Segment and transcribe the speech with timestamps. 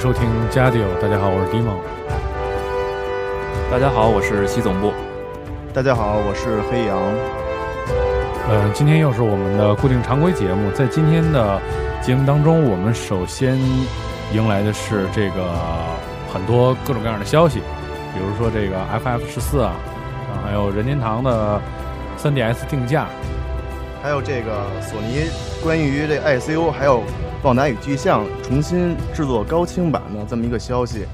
[0.00, 1.76] 收听《加迪奥》，大家好，我是迪蒙。
[3.70, 4.94] 大家好，我是西总部。
[5.74, 6.98] 大家好，我是黑羊。
[8.48, 11.60] 呃，今天又是我们的固定常规节目，在今天的
[12.00, 13.58] 节目当中，我们首先
[14.32, 15.52] 迎来的是这个
[16.32, 17.58] 很多各种各样的消息，
[18.14, 19.74] 比如说这个 FF 十四啊，
[20.42, 21.60] 还有任天堂的
[22.18, 23.04] 3DS 定价，
[24.02, 25.28] 还有这个索尼
[25.62, 27.02] 关于这 ICO 还有
[27.46, 31.06] 《旺达与巨像》重新制作高清版的这么一个消息，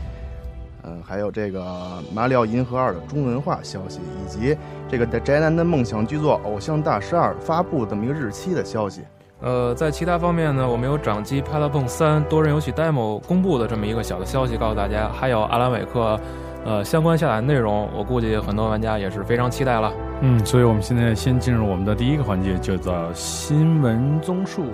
[0.82, 1.60] 嗯，还有这个
[2.12, 4.56] 《马里奥银河二》的中文化消息，以及
[4.88, 9.02] 这个宅男的梦想巨作《偶像大师二》发布这么一个日期的消息。
[9.41, 16.19] 呃，在其他方面呢，我们有掌机《p a l 三多人游戏 demo 公布的这么一个小的消息告诉大家，还有阿兰韦克，
[16.64, 19.92] 呃，相关下载内容，我估计很多玩家也是非常期待了。
[20.22, 24.64] 嗯，所以我们现在先进入我们的第一个环节，叫做新闻综述。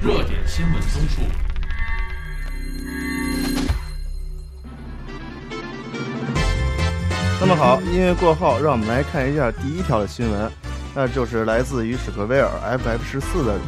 [0.00, 1.22] 热点新闻综述。
[7.40, 10.48] 那么好，音乐过后，让我们来看一下第一条的新闻，
[10.94, 13.58] 那就是来自于史克威尔 FF 十四的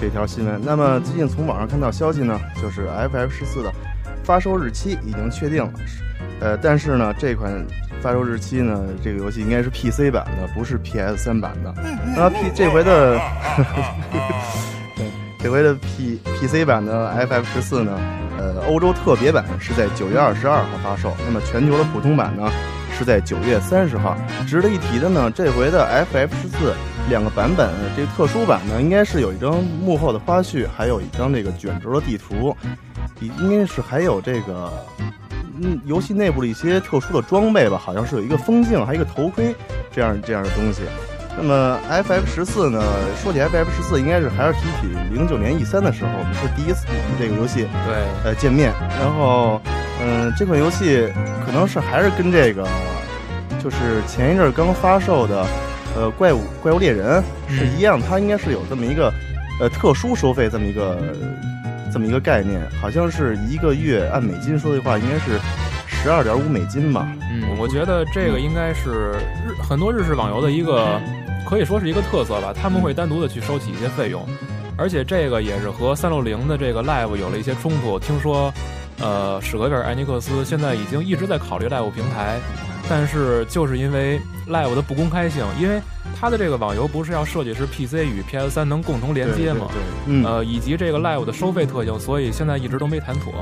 [0.00, 0.60] 这条新闻。
[0.64, 3.72] 那么最近从网上看到消息呢，就是 FF 十四的
[4.22, 5.72] 发售日期已经确定了，
[6.40, 7.52] 呃，但是呢，这款
[8.00, 11.74] 发售日期呢，这个游戏应该是 PC 版的，不是 PS 三版的。
[12.16, 13.18] 那 P 这回的。
[13.18, 13.94] 呵呵
[15.42, 17.98] 这回的 P P C 版的 F F 十四呢，
[18.38, 22.50] 呃，欧洲特别版是在九月二十二号发售，那么全球的普通版呢
[22.98, 24.14] 是在九月三十号。
[24.46, 26.74] 值得一提的呢，这回的 F F 十四
[27.08, 32.54] 两个版本，这特殊版呢应该是有一张幕后的花絮，还有一张这个卷轴的地图，
[33.20, 34.70] 应该是还有这个。
[35.62, 39.54] 嗯，游戏内部的一些特殊的装备吧，好像是有一个风镜，还有一个头盔，
[39.92, 40.80] 这样这样的东西。
[41.42, 42.82] 那么 F F 十四呢？
[43.16, 46.84] 说起 F F 十四，应该是还是提起零九年 E 三的时候，我们是第一次
[47.18, 48.74] 这个游戏对呃见面。
[49.00, 49.58] 然后
[50.02, 51.08] 嗯，这款游戏
[51.46, 52.68] 可能是还是跟这个
[53.58, 55.46] 就是前一阵刚发售的
[55.96, 59.10] 呃怪物怪物猎人是一样，它应该是有这么一个
[59.62, 60.98] 呃特殊收费这么一个
[61.90, 65.40] 这么一个概念，好像是一个月按美金说的话，应该是
[65.86, 67.08] 十二点五美金吧。
[67.32, 69.12] 嗯，我觉得这个应该是
[69.46, 71.00] 日很多日式网游的一个。
[71.48, 74.24] 可以说是一个特色吧，他们会单独的去收取一些费用，
[74.76, 77.98] 而且这个也是和三六零的这个 Live 有了一些冲突。
[77.98, 78.52] 听说，
[79.00, 82.38] 呃，史格威尔艾尼克斯现在已经一直在考虑 Live 平台，
[82.88, 85.80] 但是就是因为 Live 的不公开性，因为
[86.20, 89.66] 它的这个网游不是要设计是 PC 与 PS3 能共同连接吗？
[90.06, 90.30] 对对对。
[90.30, 93.32] 呃，以及这个 Live 的收费特性，所以现在一直都没谈妥。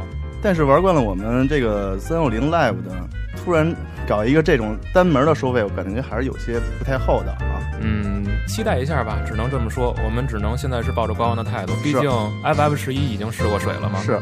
[0.41, 3.09] 但是玩惯了我们这个三六零 Live 的。
[3.44, 3.75] 突然
[4.09, 7.62] 搞一个这种单门的收费我感觉还是有些不太厚道啊。
[7.81, 12.03] 嗯期待一下吧只能这么说我们只能现在是抱着观望的态度毕竟
[12.43, 14.00] ff 十一已经试过水了嘛。
[14.00, 14.19] 是。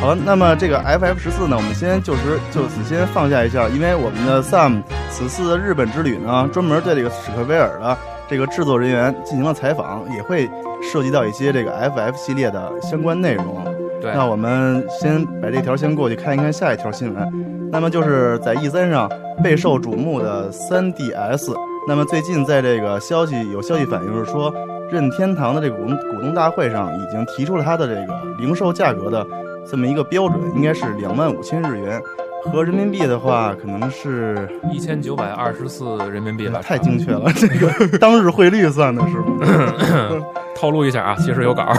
[0.00, 7.96] 好那么这个 ff 十四呢我们先就是就此先放下一下因为我们的 sam 此次日本之旅呢专门对这个史克威尔的
[8.28, 10.48] 这个制作人员进行了采访也会
[10.82, 13.67] 涉及到一些这个 ff 系列的相关内容。
[14.02, 19.10] 那我们先把这条先过去看一看，下一条新闻，那么就是在 E 三上
[19.42, 21.54] 备受瞩目的 3DS，
[21.86, 24.52] 那么最近在这个消息有消息反映是说，
[24.90, 29.26] 任天堂的这个股东股东大会上已经提出了它的这个零售价格的
[29.68, 32.00] 这么一个标准，应该是两万五千日元，
[32.44, 40.24] 和人民币的话可能是一千九百二十四人民币吧，太精确了，这个当日汇率算的是吗？
[40.58, 41.72] 透露一下啊，其实有稿。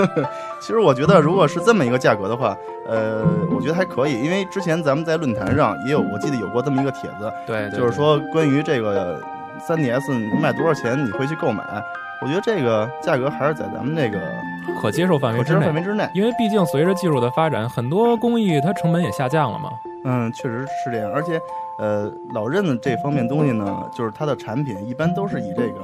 [0.60, 2.54] 其实我觉得，如果是这么一个价格的话，
[2.86, 4.20] 呃，我觉得还可以。
[4.22, 9.18] 因为之前咱们在论坛上也有，我记得有过这么一个帖子，对，就是说关于这个
[9.66, 11.64] 三 DS 卖多少钱你会去购买。
[12.20, 14.18] 我觉得这个价格还是在咱们那个
[14.82, 16.06] 可接受范围之内，范围之内。
[16.12, 19.70] 因为毕竟随着技术的发展，很多工艺它成本也下降了嘛。
[20.04, 21.10] 嗯，确实是这样。
[21.14, 21.40] 而且，
[21.78, 25.80] 呃，老任的这方面东西呢，就是他的产品一般都是以这个。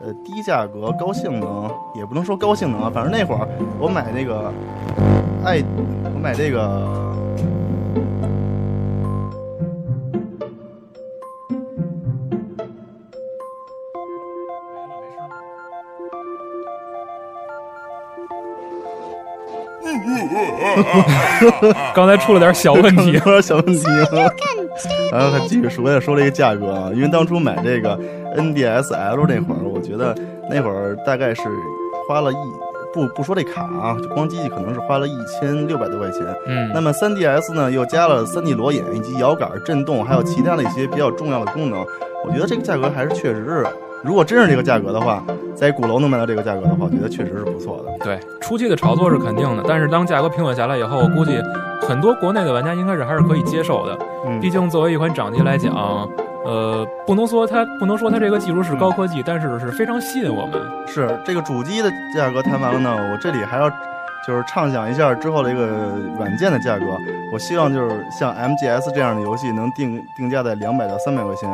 [0.00, 3.48] 呃，低价格高性能，也不能说高性能啊，反正那会儿
[3.78, 4.52] 我买那个
[5.44, 5.62] 爱，
[6.14, 7.14] 我买这个。
[21.94, 23.84] 刚才出了点小问题，有点小问题。
[25.12, 27.96] 然后他继续说，也说了一个价格啊，因为当初买这个
[28.36, 30.14] NDSL 那会儿，觉得
[30.50, 31.42] 那会儿大概是
[32.08, 32.36] 花了一
[32.92, 36.22] 不不说这卡啊，就光机器可能是花了一千六百多块钱。
[36.46, 41.84] 嗯，那么 3DS 呢，又加了 3D 裸眼以及摇杆震动，还有其他的一些比较重要的功能。
[42.24, 43.66] 我觉得这个价格还是确实是，
[44.02, 45.24] 如果真是这个价格的话，
[45.56, 48.04] 在鼓楼能买到这个价格的话，我觉得确实是不错的。
[48.04, 51.42] 对，初期的炒作是肯定的，但是当价格平稳下来以后，我估计
[51.82, 53.98] 很多国内的玩家应该是还是可以接受的。
[54.24, 56.08] 嗯，毕竟作为一款掌机来讲，
[56.44, 60.60] 呃，不能说它不能说它这个技术是高科技，但是是非常吸引我们。
[60.86, 63.70] 是这个主机的价格谈完了呢，我这里还要
[64.26, 65.66] 就是畅想一下之后的一个
[66.18, 66.84] 软件的价格。
[67.32, 71.50] 我希望就是像 MGS 这样的游戏能定定价在两百到三百块钱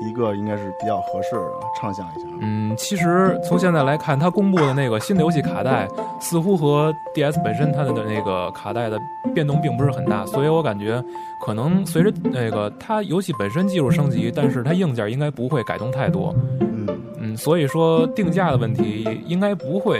[0.00, 1.52] 一个，应该是比较合适的。
[1.80, 2.26] 畅想一下。
[2.40, 5.88] 嗯，其实从现在来看，它公布的那个新的游戏卡带
[6.20, 8.98] 似乎和 DS 本身它的那个卡带的
[9.34, 11.02] 变动并不是很大，所以我感觉
[11.44, 16.34] 可能随着那个它游戏本身技术升级，但是它硬件应该不会改动太多。
[16.60, 16.86] 嗯
[17.18, 19.98] 嗯，所以说定价的问题应该不会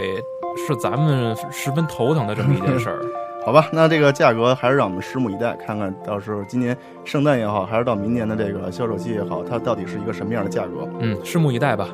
[0.67, 2.99] 是咱们十分头疼的这么一件事儿。
[3.45, 10.89] 好吧，那这个价格还是让我们拭目以待，看看到时候今年圣诞也好，还是到明年的这个销售期也好，它到底是一个什么样的价格？
[10.99, 11.89] 嗯，拭目以待吧。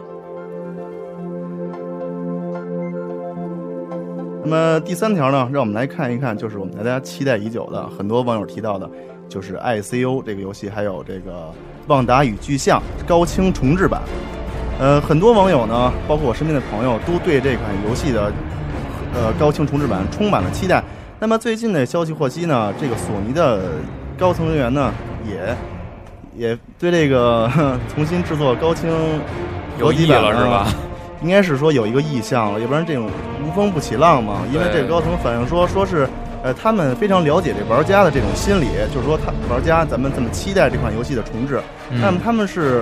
[4.44, 8.90] 那么第三条呢，让我们来看一看，就是我们大家期待已久的，很多网友提到的，
[9.28, 11.32] 就是 ICO 这个游戏，还有这个
[11.88, 14.02] 《旺达与巨像》高清重制版。
[14.80, 18.32] 呃，很多网友呢，包括我身边的朋友，都对这款游戏的
[19.14, 20.82] 呃高清重制版充满了期待。
[21.22, 23.74] 那么最近的消息获悉呢，这个索尼的
[24.18, 24.92] 高层人员呢，
[25.24, 25.56] 也
[26.36, 27.48] 也对这个
[27.94, 28.90] 重新制作高清
[29.78, 30.66] 有意了是吧？
[31.22, 33.08] 应该是说有一个意向了，要不然这种
[33.46, 34.42] 无风不起浪嘛。
[34.52, 36.10] 因为这个高层反映说，说是
[36.42, 41.62] 呃，他们非常了解这玩家的这种心理，就是说他玩家咱们这么期待这款游戏的重置，
[42.02, 42.82] 那么他们是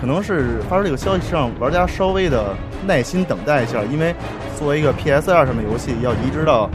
[0.00, 2.54] 可能是发出这个消息，让玩家稍微的
[2.86, 4.14] 耐心等待一下，因为
[4.56, 6.70] 作为一个 PS 二上的游戏要移植到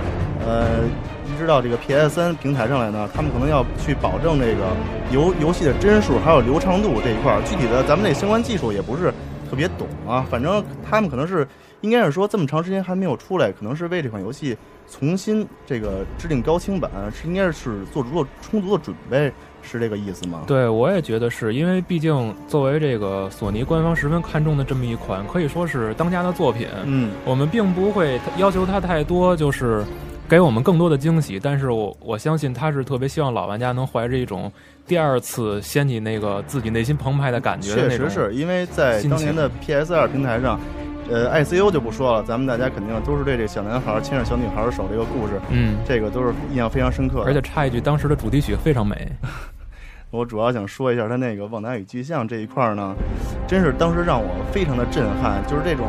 [0.50, 0.80] 呃
[1.28, 4.66] 移植到这个 PS 三平台上来呢，他们可能要去保证这个
[5.12, 9.13] 游游戏的帧数还有流畅度这一块儿，具体的咱们这相关技术也不是。
[9.50, 11.48] 特别懂啊，反正他们可能是
[11.81, 14.56] 应该是说这么长时间还没有出来，可能是为这款游戏
[14.88, 20.42] 重新这个制定高清版，是应该是做足了充足的准备，是这个意思吗？
[20.46, 26.68] 对，我也觉得是因为毕竟作为这个索尼官方十分看重的这么一款，可以说是当家的作品。
[26.86, 29.84] 嗯，我们并不会要求它太多，就是
[30.30, 31.40] 给我们更多的惊喜。
[31.40, 34.52] 但是我我相信他是特别希望老玩家能怀着一种。
[34.88, 40.60] 第二次掀起那个自己内心澎湃的感觉，确实是因为在当年的 PS 二平台上，
[41.08, 47.22] 呃，ICU 就不说了，咱们大家肯定都是对这小男孩牵着小女孩手这个故事，嗯，这个都是印象非常深刻。
[47.24, 49.12] 而且插一句，当时的主题曲非常美。
[50.10, 52.96] 我主要想说一下他那个《旺达与巨像》这一块呢，
[53.48, 55.86] 真是当时让我非常的震撼，就是这种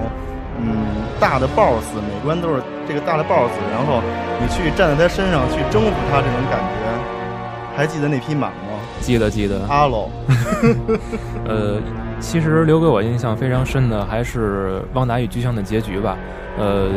[0.64, 0.76] 嗯
[1.20, 4.00] 大的 BOSS，每关都是这个大的 BOSS，然后
[4.40, 8.54] 你去站在他身上去征服他这种感觉，还记得那匹马吗？
[9.00, 10.08] 记得记得，阿喽。
[11.46, 11.80] 呃，
[12.20, 16.16] 其实留给我印象非常深的还是《旺达与巨像》的结局吧。
[16.58, 16.88] 呃，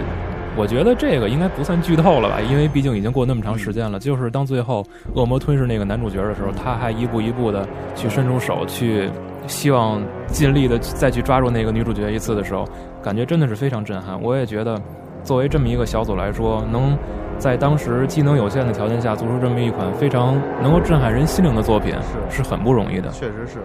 [0.55, 3.99] 我觉得这个应该不算剧透了吧，因为毕竟已经过那么长时间了。
[3.99, 9.09] 就是当最后恶魔吞噬那个男主角的时候，他还一步一步的去伸出手去，
[9.47, 12.67] 希望尽力的再去抓住那个女主角一次的时候，
[13.01, 14.21] 感觉真的是非常震撼。
[14.21, 14.79] 我也觉得，
[15.23, 16.97] 作为这么一个小组来说，能。
[17.39, 21.93] 在当时技能有限的条件下，做出这么一款非常能够震撼人心灵的作品，
[22.29, 23.09] 是是很不容易的。
[23.09, 23.57] 确实是。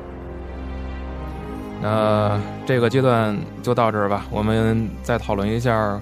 [1.80, 6.00] 那这个阶段就到这儿吧，我们再讨论一下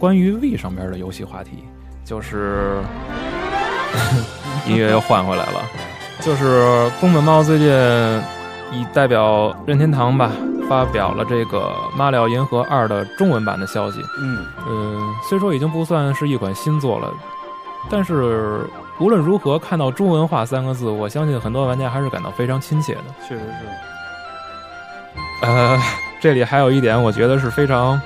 [0.00, 1.62] 关于 V 上边的游戏话题。
[2.02, 2.78] 就是
[4.66, 5.62] 音乐又换回来了，
[6.20, 7.68] 就是宫本茂最近
[8.72, 10.30] 以代表任天堂吧。
[10.68, 14.00] 发表了这个《马里奥银河二》的中文版的消息。
[14.22, 17.12] 嗯嗯，虽说已经不算是一款新作了，
[17.90, 18.64] 但是
[18.98, 23.02] 无论如何，看到中文化三个字，我相信很多玩家还是感到非常亲切的。
[23.28, 23.46] 确实是。
[25.46, 25.78] 呃，
[26.22, 28.00] 这里还有一点，我觉得是非常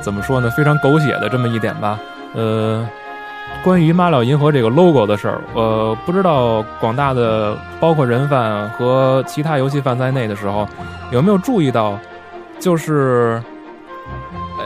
[0.00, 0.48] 怎么说呢？
[0.50, 1.98] 非常狗血的这么一点吧。
[2.34, 2.88] 呃，
[3.64, 10.68] 关于《马里奥银河》这个 logo 的事儿，呃，不知道广大的包括人贩和其他游戏贩在内的时候，
[11.10, 11.98] 有没有注意到？
[12.58, 13.42] 就是，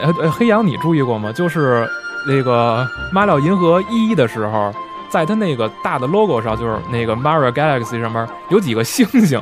[0.01, 1.31] 呃呃，黑羊，你注意过吗？
[1.31, 1.87] 就是
[2.27, 4.73] 那个《马里奥银河一》的时候，
[5.09, 9.41] 在它那个大的 logo 上，就是那个 Mario Galaxy 上面有几个星星，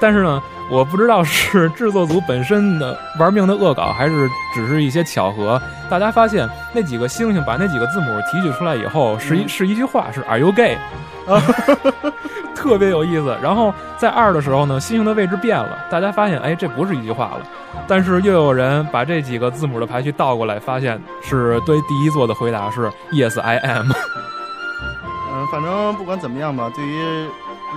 [0.00, 5.60] 但是呢，我不知道是制作组本身的玩命的恶搞，还是只是一些巧合。
[5.90, 10.76] 大家发现那几个星星把那几个字母提取出来以后，是一是一句话，是 “Are you gay？”
[11.26, 11.40] 啊
[12.54, 13.36] 特别有意思。
[13.42, 17.40] 然后在二的时候呢，星星的位置变了，大家发现，哎，这不是一句话了。
[17.86, 23.90] 但是又有人把这几个字母的排序倒过来，发现是对第一座的回答是 “Yes, I am。”
[25.32, 27.28] 嗯，反正不管怎么样吧，对于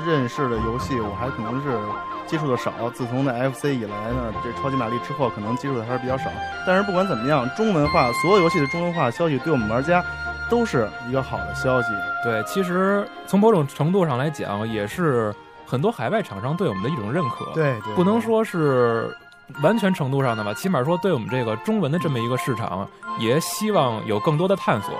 [0.05, 1.77] 认识的游戏，我还可能是
[2.25, 2.71] 接触的少。
[2.93, 6.29] 自从那 FC 以来呢，这超级玛丽之后，可能接触的还是比较少。
[6.65, 10.03] 但是不管怎么样，中文化所有游戏的中文化消息，对我们玩家
[10.49, 11.87] 都是一个好的消息。
[12.23, 15.33] 对，其实从某种程度上来讲，也是
[15.65, 17.45] 很多海外厂商对我们的一种认可。
[17.53, 19.15] 对，对不能说是
[19.61, 22.87] 完全程度上的吧，起码说对我们这个中文的这么一个市场，
[23.19, 24.93] 也希望有更多的探索。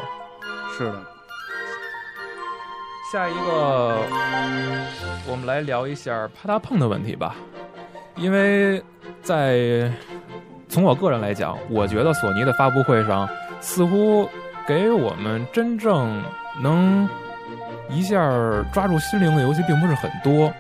[0.78, 1.02] 是的。
[3.10, 4.00] 下一个，
[5.30, 7.36] 我们来聊一下啪嗒碰的问题吧。
[8.18, 8.84] 因为
[9.22, 9.90] 在
[10.68, 13.26] 从我个人来讲，我觉得索尼的发布会上
[13.62, 14.28] 似乎
[14.68, 16.22] 给我们真正
[16.62, 17.08] 能
[17.90, 18.20] 一下
[18.74, 20.52] 抓住心灵的游戏并不是很多。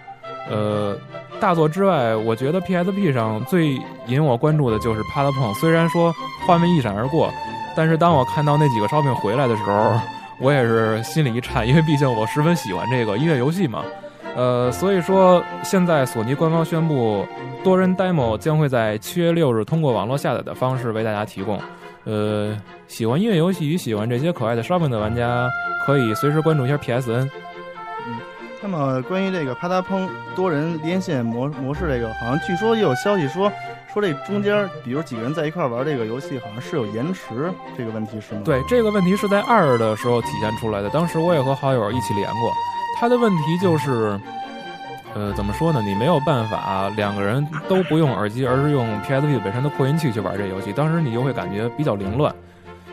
[0.49, 0.97] 呃，
[1.41, 5.53] 大作之外，我觉得 PSP 上最引我关注的就是啪嗒碰。
[5.55, 7.29] 虽然说画面一闪而过，
[7.75, 9.99] 但是当我看到那几个烧饼回来的时候。
[10.39, 13.83] 我也是心里一颤，因为毕竟我十分喜欢这个音乐游戏嘛，
[14.35, 17.25] 呃，所以说现在索尼官方宣布，
[17.63, 21.59] 多人 demo 将会在七月六日通过网络下载的方式为大家提供。
[22.03, 22.55] 呃，
[22.87, 25.49] 喜欢音乐游戏与喜欢这些可爱的 shopping 的玩家，
[25.85, 27.29] 可以随时关注一下 PSN。
[28.07, 28.15] 嗯，
[28.61, 33.51] 那么关于这个啪嗒砰多人连线模模式，这个好像据说也有消息说。
[33.91, 38.41] 说这中间，比如几个人在一块玩这个游戏，好像是有延迟这个问题，是吗？
[38.43, 40.89] 对，这个问题是在二的时候体现出来的。
[40.89, 42.53] 当时我也和好友一起连过，
[42.99, 44.19] 他的问题就是，
[45.15, 45.81] 呃，怎么说呢？
[45.81, 52.35] 你没有办法两个人都不用耳机，而是用 PSP 本身的扩音器去玩这游戏，当时你就会感觉比较凌乱，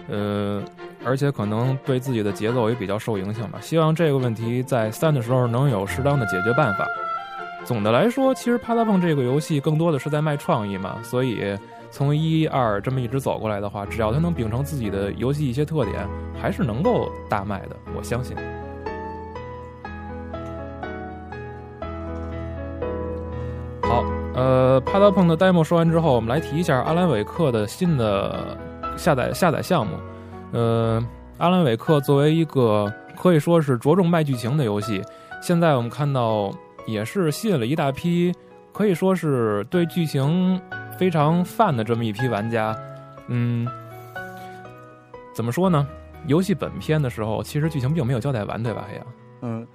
[0.08, 0.62] 呃，
[1.04, 3.58] 而且可能对自己的节奏也比较受影响吧。
[3.60, 6.86] 希望这个问题在三的时候能有适当的解决办法。
[7.64, 11.58] 总的来说，其实啪嗒碰这个游戏更多的是在卖创意嘛，所以
[11.90, 16.06] 从一二这么一直走过来的话，只要它能秉承自己的游戏一些特点，
[16.40, 18.36] 还是能够大卖的，我相信。
[23.82, 24.04] 好，
[24.34, 28.56] 呃，啪嗒碰的 demo 说完之后，我们来提一下阿兰韦克的新的
[28.96, 29.96] 下载下载项目。
[30.52, 31.02] 呃，
[31.38, 35.02] 阿兰韦克作为一个可以说是着重卖剧情的游戏，
[35.40, 36.52] 现在我们看到。
[36.86, 38.32] 也是吸引了一大批，
[38.72, 40.60] 可以说是对剧情
[40.98, 42.76] 非常泛的这么一批玩家。
[43.28, 43.66] 嗯，
[45.34, 45.86] 怎么说呢？
[46.26, 48.84] 游戏本片的时候，其实剧情并没有交代完，对吧？
[48.88, 49.06] 黑羊。
[49.42, 49.66] 嗯，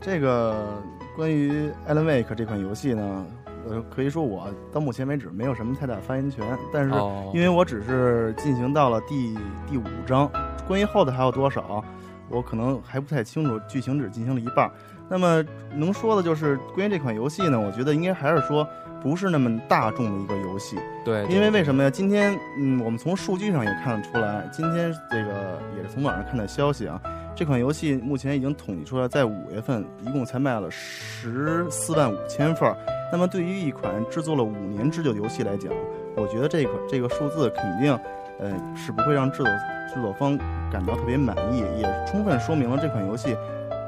[0.00, 0.82] 这个
[1.16, 3.26] 关于《Alan Wake》这款游戏呢，
[3.68, 6.44] 呃，可以说我到目前为止没有什么太大发言权。
[6.72, 6.94] 但是
[7.32, 9.34] 因为我只是进行到了第
[9.66, 10.30] 第五章，
[10.66, 11.82] 关于后的还有多少，
[12.28, 13.58] 我可能还不太清楚。
[13.66, 14.70] 剧情只进行了一半。
[15.08, 15.42] 那么
[15.74, 18.66] 能说的就是关于这款游戏呢，我觉得应该还是说
[19.02, 20.76] 不是那么大众的一个游戏。
[21.04, 21.88] 对，因为为什么呀？
[21.88, 27.00] 今天嗯，我们从数据上也看得出来，今天这个也是从网上看的消息啊，
[27.34, 32.70] 这款游戏目前已经统计出来，在五月份一共才卖了十四万五千份。
[33.10, 35.72] 那么对于一款制作了五年之久的游戏来讲，
[36.16, 37.98] 我觉得这款这个数字肯定
[38.38, 39.46] 呃是不会让制作
[39.94, 40.36] 制作方
[40.70, 43.34] 感到特别满意，也充分说明了这款游戏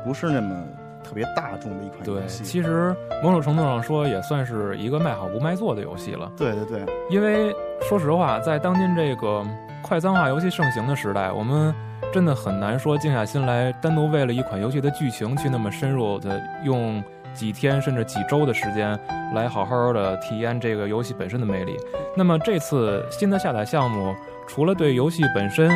[0.03, 0.65] 不是那么。
[1.11, 6.31] 特别大众的一款游戏，对，其实某种程度上说，也算是一个卖好不卖座的游戏了。
[6.37, 9.45] 对对对，因为说实话，在当今这个
[9.83, 11.75] 快餐化游戏盛行的时代，我们
[12.13, 17.03] 真的很难说静下心来，单独为了一款游戏的剧情去那么深入的用
[17.35, 18.97] 几天甚至几周的时间
[19.35, 21.77] 来好好的体验这个游戏本身的魅力。
[22.17, 24.15] 那么这次新的下载项目，
[24.47, 25.69] 除了对游戏本身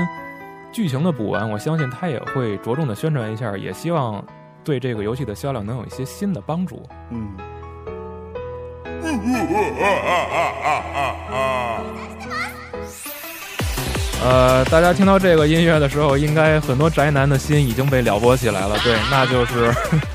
[0.70, 4.24] 剧情的补完，我相信它也会着重的宣传一下，也希望。
[4.64, 6.82] 对这个游戏的销量能有一些新的帮助。
[7.10, 7.28] 嗯。
[14.22, 18.78] 呃，大家听到这个音乐的时候，应该很多宅男的心已经被撩拨起来了。
[18.78, 19.70] 对，那就是，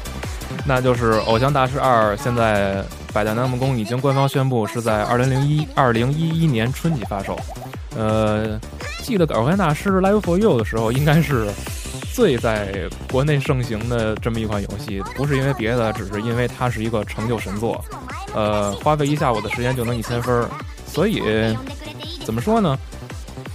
[0.65, 7.39] 那就是《偶像大师二》现在百代南梦宫已经官方宣布是在二零零一二零一一年春季发售。
[7.95, 8.59] 呃，
[9.03, 11.47] 记得《偶像大师 Live for You》的时候，应该是。
[12.13, 17.83] 最在国内盛行的这么一款游戏，不是因为别的，只是因为它是一个成就神作。
[18.33, 20.47] 呃，花费一下午的时间就能一千分，
[20.85, 21.21] 所以
[22.23, 22.77] 怎么说呢？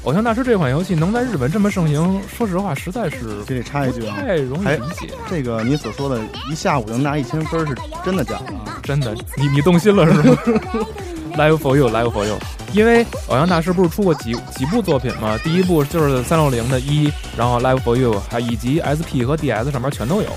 [0.04, 5.08] 偶像大师这款游戏能在日本这么盛行，说实话，实在是这里插一句啊，太容易理解。
[5.30, 6.20] 这个你所说的
[6.50, 8.52] 一下午能拿一千分是真的假的？
[8.82, 10.36] 真的，你你动心了是吗
[11.36, 12.38] ？Live for you，Live for you。
[12.72, 15.38] 因为偶像大师不是出过几几部作品吗？
[15.44, 20.28] 第一部就是三六零的一，然后 Live for you，还以及 SP 和 DS 上面全都有。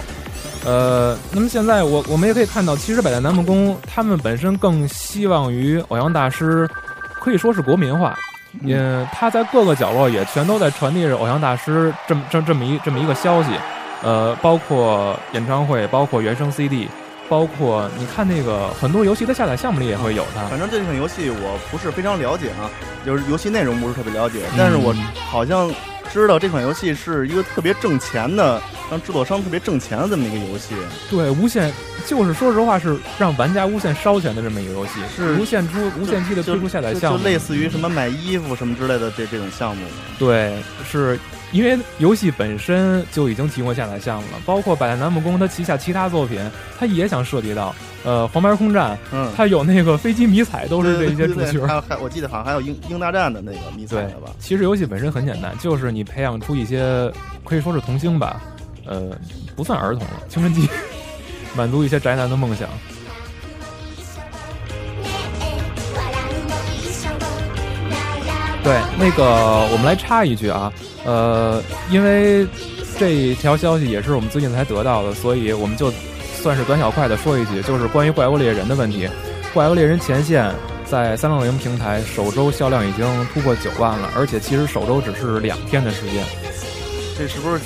[0.65, 6.69] 呃，那么现在我我们也可以看到，其实百代南梦宫他们本身更希望于偶像大师，
[7.21, 8.17] 可以说是国民化。
[8.61, 13.49] 嗯，他在各个角落也全都在传递着偶像大师这么这这么一这么一个消息，
[14.03, 16.87] 呃，包括演唱会，包括原声 CD，
[17.29, 20.45] 包括你看那个很多游戏的下载项目里也会有它。
[20.45, 22.69] 反正这款游戏我不是非常了解啊，
[23.05, 24.93] 就是游戏内容不是特别了解，但是我
[25.29, 25.73] 好像
[26.11, 30.73] 知道这款游戏是一个特别挣钱的，让制作商特别挣钱的这么一个游戏。
[31.09, 31.71] 对，无限
[32.05, 39.85] 就是说实话是让玩家无限烧钱的这么一个游戏，是无限出无限期的推出下载项目，就类似于什么买衣服什么之类的这这种项目。
[40.17, 40.55] 对，
[40.89, 41.19] 是
[41.51, 46.39] 因为游戏本身就已经提供下载项目了，包括百代南梦宫它旗下其他作品，
[46.77, 47.73] 他也想涉及到。
[48.03, 51.67] 呃，黄牌空战，嗯，它有那个飞机迷彩，都是这些主 角。
[51.67, 54.31] 还有还我记得好像还有英英大战的那个迷彩的吧。
[54.39, 57.11] 其实游戏本身很简单，就是你培养出一些
[57.43, 58.41] 可以说是童星吧，
[58.85, 59.11] 呃，
[59.55, 60.69] 不算儿童了，青春期，
[61.55, 62.69] 满足一些宅男的梦想。
[68.67, 69.23] 对，那个
[69.71, 70.69] 我们来插一句啊，
[71.05, 72.45] 呃，因为
[72.99, 75.89] 这条消息也是我们最近才得到的，所以我们就
[76.41, 79.07] 算是短小快的说一句，就是关于怪物猎人的问题。
[79.53, 80.53] 怪物猎人前线
[80.85, 86.25] 在三六零平台首周销量已经突破九万了，而且其实首周只是两天的时间。
[87.17, 87.61] 这是不是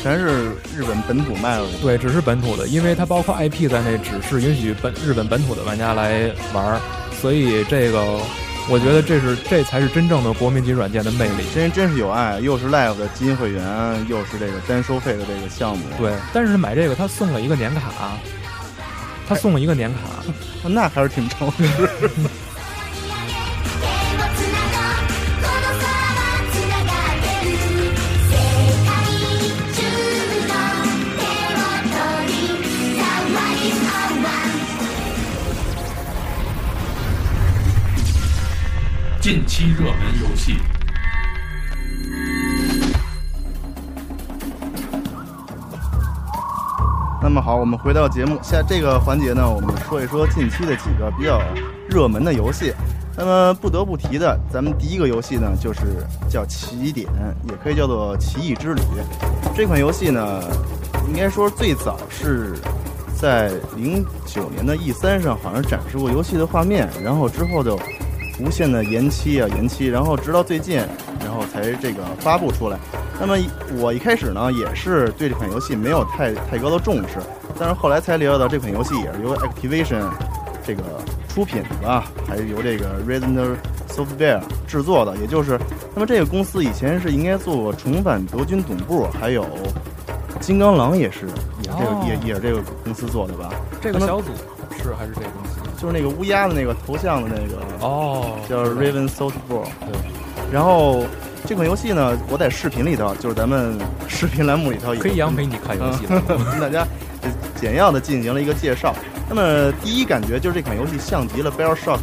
[0.00, 1.64] 全是日本本土卖的？
[1.82, 6.80] 对，只是本土的，因为它包括 IP 在内，只是允许本日本本土的玩家来玩，
[7.20, 8.20] 所以这个。
[8.66, 13.62] 我觉得这是这才是真正的国民级软件的魅力，真真是有爱，又是 Live 的基金会员，
[14.08, 15.84] 又是这个单收费的这个项目。
[15.98, 18.16] 对，但是买这个他送了一个年卡，
[19.28, 19.98] 他送了一个年卡，
[20.66, 21.68] 那还是挺超值。
[39.24, 40.58] 近期热门游戏。
[47.22, 51.40] 那么好，我们回到节目下这个环节呢，我们说一说近期的几个比较
[51.88, 52.74] 热门的游戏。
[53.16, 57.08] 那么不得不提的，咱们第一个游戏呢，就是叫《起点》，
[57.50, 58.82] 也可以叫做《奇异之旅》。
[59.56, 60.42] 这款游戏呢，
[61.08, 62.58] 应该说最早是
[63.18, 67.80] 在零九年的 E 三上好像展示过游戏的画面，然后之后就。
[68.40, 70.78] 无限的延期啊，延期，然后直到最近，
[71.20, 72.78] 然后才这个发布出来。
[73.20, 73.36] 那么
[73.78, 77.20] 我一开始呢，也是对这款游戏没有太太高的重视，
[77.58, 80.02] 但是后来才了解到这款游戏也是由 Activation
[80.66, 80.82] 这个
[81.28, 83.56] 出品的吧，还是由这个 Resident
[83.88, 85.16] Software 制作的。
[85.18, 85.56] 也就是，
[85.94, 89.44] 那么这个公司以前是应该做过《重返德军总部》，还有
[90.40, 91.26] 《金刚狼》，也是
[91.62, 93.50] 也这个也也是这个公司做的吧？
[93.80, 94.32] 这个小组
[94.82, 95.53] 是还是这个公司？
[95.84, 99.68] 就是那个乌鸦的那个头像的那个哦，叫 Raven Softball。
[99.84, 99.92] 对，
[100.50, 101.04] 然后
[101.44, 103.76] 这款游戏呢，我在视频里头，就是咱们
[104.08, 106.86] 视频栏目里头，可以杨陪你看游戏，跟 大家
[107.60, 108.94] 简要的进行了一个介绍。
[109.28, 111.98] 那么第一感觉就是这款游戏像极了 Bear Shock，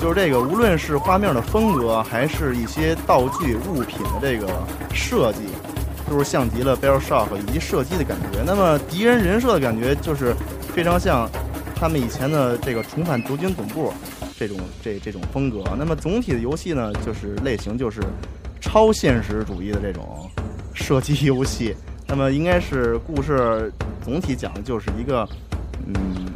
[0.00, 4.46] 就是这个无论是画面的风格，还是一些道具物品的这个
[4.94, 5.40] 设计，
[6.08, 8.42] 都是像极了 Bear Shock 以及射击的感觉。
[8.46, 10.34] 那么敌人人设的感觉就是
[10.74, 11.28] 非常像。
[11.80, 13.90] 他们以前的这个重返德军总部，
[14.38, 15.64] 这种这这种风格。
[15.78, 18.02] 那么总体的游戏呢，就是类型就是
[18.60, 20.30] 超现实主义的这种
[20.74, 21.74] 射击游戏。
[22.06, 23.72] 那么应该是故事
[24.04, 25.26] 总体讲的就是一个，
[25.86, 26.26] 嗯，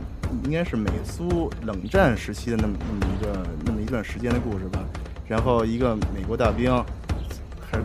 [0.44, 4.80] 应该是美苏冷战时期的那么那么一个那么一段时间的故事吧。
[5.28, 6.72] 然后一个美国大兵，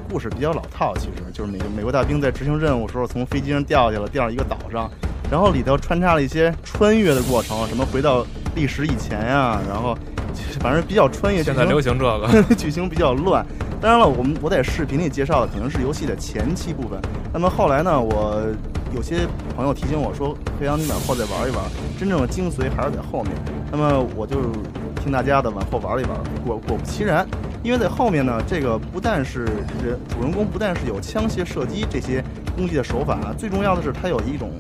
[0.10, 4.90] 故事比较老套，其实就是美美国大兵在执行任务时候从飞机上掉下来，掉到一个岛上。
[5.32, 8.26] 然后里头穿插了一些穿越的过程，什么回到
[8.56, 9.96] 历史以前呀，然后
[10.60, 11.44] 反正比较穿越。
[11.44, 13.46] 现在流行这个 剧情比较乱。
[13.80, 17.00] 当然了，我们我在视频里介绍的可能是游戏的前期部分。
[17.32, 18.42] 那么后来呢，我
[18.94, 19.20] 有些
[19.56, 21.64] 朋友提醒我说，可以让你往后再玩一玩，
[22.00, 23.32] 真正的精髓还是在后面。
[23.72, 24.38] 那么我就
[25.02, 26.18] 听大家的往后玩一玩。
[26.44, 27.26] 果果不其然，
[27.64, 29.46] 因为在后面呢，这个不但是
[29.84, 32.24] 人主人公不但是有枪械射击这些
[32.56, 34.52] 攻击的手法，最重要的是他有一种。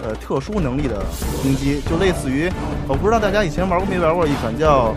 [0.00, 1.02] 呃，特殊能力的
[1.42, 2.48] 攻击就类似于，
[2.86, 4.94] 我不知道大家以前玩过没玩过一款叫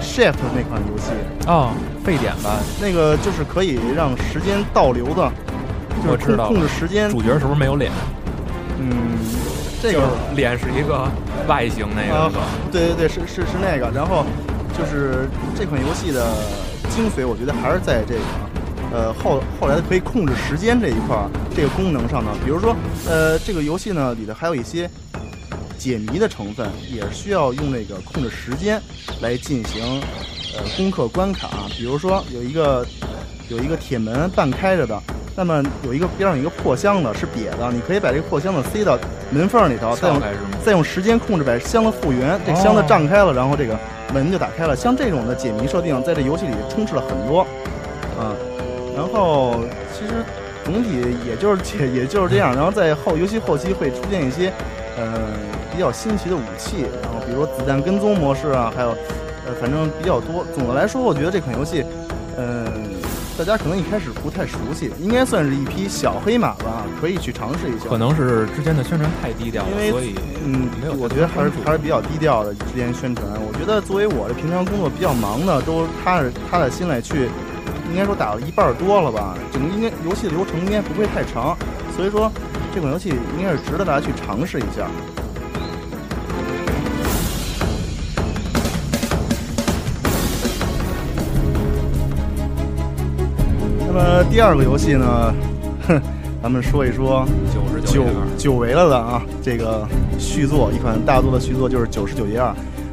[0.00, 1.10] Shift 那款游戏，
[1.48, 1.72] 哦，
[2.04, 5.28] 沸点吧，那个就是可以让时间倒流的，
[5.90, 7.10] 就是控我知道控制时间。
[7.10, 7.90] 主角是不是没有脸？
[8.78, 9.18] 嗯，
[9.82, 11.08] 这个就是脸是一个
[11.48, 12.38] 外形那啊个？
[12.70, 13.90] 对对对，是是是那个。
[13.90, 14.24] 然后
[14.78, 16.24] 就是这款游戏的
[16.98, 18.20] 精髓，我觉得还是在这个
[18.92, 22.32] 呃后后来的可以控制时间这一块儿这个功能上呢。
[22.44, 22.74] 比如说
[23.06, 24.90] 呃这个游戏呢里头还有一些
[25.78, 28.82] 解谜的成分，也是需要用那个控制时间
[29.20, 30.00] 来进行
[30.56, 31.68] 呃攻克关卡。
[31.76, 32.84] 比如说有一个
[33.48, 35.00] 有一个铁门半开着的。
[35.38, 38.98] 那么有一个边上有一个破箱子是瘪的，你可以把这个破箱子塞到
[39.30, 40.20] 门缝里头，再用？
[40.64, 43.78] 再用时间控制把箱子复原，这箱子胀开了，然后这个
[44.12, 44.74] 门就打开了。
[44.74, 47.42] 像这种的解谜设定，在这游戏里充斥了很多，
[48.18, 48.34] 啊，
[48.96, 49.60] 然后
[49.94, 50.24] 其实
[50.64, 52.52] 总体也就是也也就是这样。
[52.52, 54.52] 然后在后游戏后期会出现一些
[54.96, 55.22] 呃
[55.72, 58.88] 比较新奇的武器，然后比如子弹跟踪模式啊，还有
[59.46, 60.44] 呃反正比较多。
[60.52, 61.84] 总的来说，我觉得这款游戏，
[62.36, 62.66] 嗯、
[63.38, 67.88] 大家可能一开始不太熟悉，应该算是一匹小黑马吧，可以去尝试一下。
[67.88, 73.24] 可能是之前的宣传太低调了所以嗯没有，我觉得还是还是比较低调的之前宣传。
[73.46, 77.30] 我觉得作为我这平常工作比较忙的，都踏着踏在心来去，
[77.88, 79.38] 应该说打了一半多了吧。
[79.52, 81.56] 整个应该游戏的流程应该不会太长，
[81.94, 82.28] 所以说
[82.74, 84.90] 这款游戏应该是值得大家去尝试一下。
[94.38, 95.34] 第二个游戏呢，
[95.88, 96.00] 哼，
[96.40, 99.84] 咱们说一说九十久九久违了的啊，这个
[100.16, 102.50] 续作，一款大作的续作就是《九十九页二》。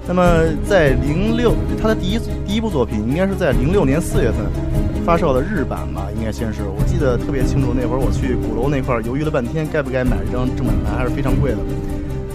[0.08, 0.24] 那么
[0.68, 4.40] 在零六，它的第一第一部作品应该是在零六年四月份
[5.06, 7.76] 发售的日版吧，应该先是，我记得特别清楚。
[7.80, 11.58] 那会儿我去鼓楼那块儿犹豫了半天，该不该买这张正版盘，还是非常贵的。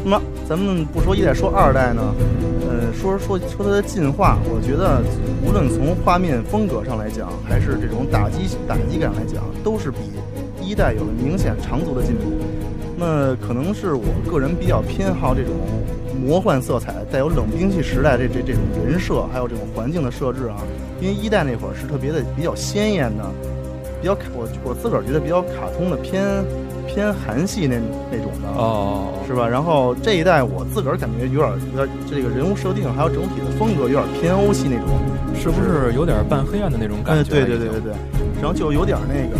[0.04, 2.14] 那么咱们不说一代，说二代呢，
[2.59, 2.59] 呃，
[2.92, 5.02] 说说说它的进化，我觉得
[5.46, 9.98] 无论从画面风格上来讲，还是这种打击打击感来讲，都是比
[10.62, 12.32] 一代有了明显长足的进步。
[12.96, 15.52] 那可能是我个人比较偏好这种
[16.22, 20.56] 魔幻色彩，带有冷兵器时代这这这种人设，还有这种环境的设置啊。
[21.00, 23.24] 因为一代那会儿是特别的比较鲜艳的，
[24.02, 26.22] 比较卡我我自个儿觉得比较卡通的偏
[26.92, 27.76] 偏韩系那
[28.10, 28.48] 那种的。
[28.58, 29.46] 哦，是吧？
[29.48, 34.88] 然后这一代我自个儿感觉有点有点这个人物设定，还有整体的风格有点偏欧系那种，
[35.38, 37.30] 是不是有点半黑暗的那种感哎，觉？
[37.30, 37.92] 对对对对对，
[38.42, 39.38] 然后就有点那个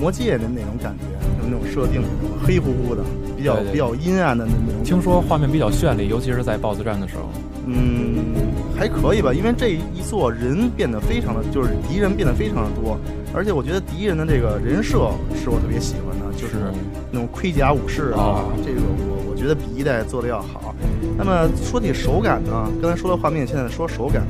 [0.00, 1.04] 魔界的那种感觉，
[1.36, 2.02] 就那种设定，
[2.42, 3.02] 黑乎乎的，
[3.36, 4.82] 比较比较阴暗的那那种。
[4.82, 7.28] 听说画面比较绚丽，尤其是在 BOSS 战的时候。
[7.64, 8.34] 嗯，
[8.76, 12.98] 还可以吧，因为这一座人变得非常的，就是敌人变得非常的多，
[13.32, 16.11] 而且我觉得敌人的这个人设是我特别喜欢的，
[16.52, 16.64] 就是
[17.10, 20.74] 那种盔甲武士啊，哦这个我我觉得比一代做的要好。
[21.16, 24.26] 那么说起手感呢，刚才说了画面，现在说手感，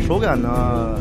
[0.00, 0.98] 手感呢，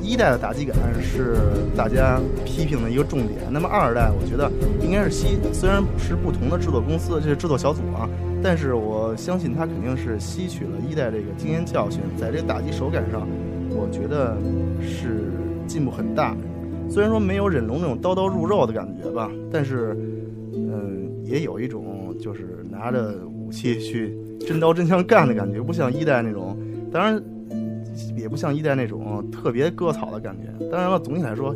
[0.00, 1.36] 一代的打击感是
[1.76, 3.40] 大家批评的一个重点。
[3.50, 4.48] 那么二代，我觉得
[4.80, 8.08] 应该是吸，虽然是不同的制作公司，这是制作小组啊，
[8.40, 13.26] 但是我相信它肯定是吸取了一代这个经验教训，在这个打击手感上，
[13.70, 14.36] 我觉得
[14.80, 15.32] 是
[15.66, 16.36] 进步很大。
[16.90, 19.96] 虽然说没有忍龙那种刀刀入肉的感觉吧，但是，
[20.52, 26.58] 嗯，也有一种就是拿着武器去真刀真枪干的感觉，不像一代那种，
[26.90, 27.22] 当然
[28.16, 30.68] 也不像一代那种特别割草的感觉。
[30.68, 31.54] 当然了，总体来说，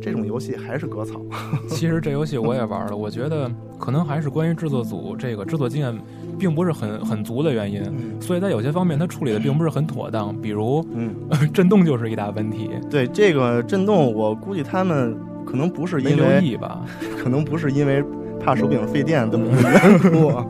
[0.00, 1.20] 这种游戏还是割草。
[1.68, 5.96] 其实这游戏我也玩了，我觉得可能还是关于制作组这个制作经验
[6.38, 11.14] 并不是很很足的原因，嗯所以在有些方面它处理的并不是很妥当，比如嗯，
[11.52, 16.82] 震动就是一大问题，对这个震动，我估计他们可能不是因为意吧？
[17.22, 18.04] 可能不是因为
[18.38, 20.46] 怕手柄费电这么一个缘故啊，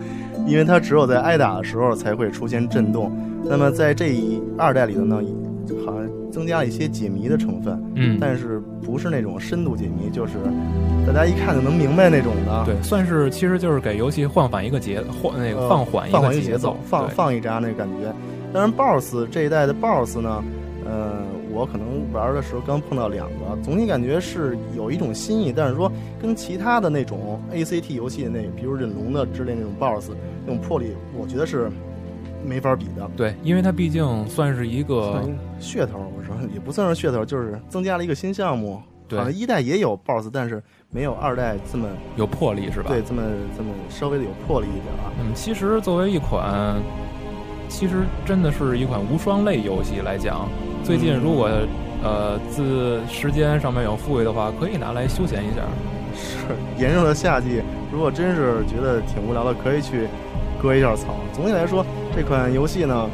[0.47, 3.11] 因为它只有在挨打的时候才会出现震动。
[3.49, 5.23] 那么在这一二代里头呢，
[5.85, 10.35] 好像增加了一些解谜的成分，嗯，但是不是那种深度解谜，就是
[11.07, 12.65] 大家一看就能明白那种的。
[12.65, 18.13] 对，算是其实就是给游戏换缓一个节，换那个呃放缓放缓个节奏，放放一扎那个感觉。
[18.53, 20.43] 当然，BOSS 这一代的 BOSS 呢，
[20.87, 25.91] 呃，我可能玩的时候刚碰到两个，总体感觉是有一种新意，但是说
[26.23, 30.13] 跟其他的那种 ACT 游戏那，比如忍龙的之类那种 BOSS
[30.47, 31.71] 那种魄力，我觉得是
[32.47, 33.11] 没法比的。
[33.17, 35.23] 对，因为它毕竟算是一个
[35.61, 38.81] 噱头，我说也不算是噱头，就是增加了一个新项目。
[39.09, 42.87] 对好像一代也有 BOSS，但是没有二代这么有魄力，是吧？
[42.89, 43.23] 对这么
[43.57, 45.13] 这么稍微的有魄力一点啊。
[45.21, 46.75] 嗯，其实作为一款，
[47.69, 50.49] 其实真的是一款无双类游戏来讲，
[50.83, 51.49] 最近如果
[52.03, 55.63] 呃自时间上面有富裕的话，可以拿来休闲一下。
[56.17, 60.09] 是炎热的夏季，如果真是觉得挺无聊的，可以去
[60.61, 61.15] 割一下草。
[61.33, 61.85] 总体来说，
[62.17, 63.09] 这款游戏呢，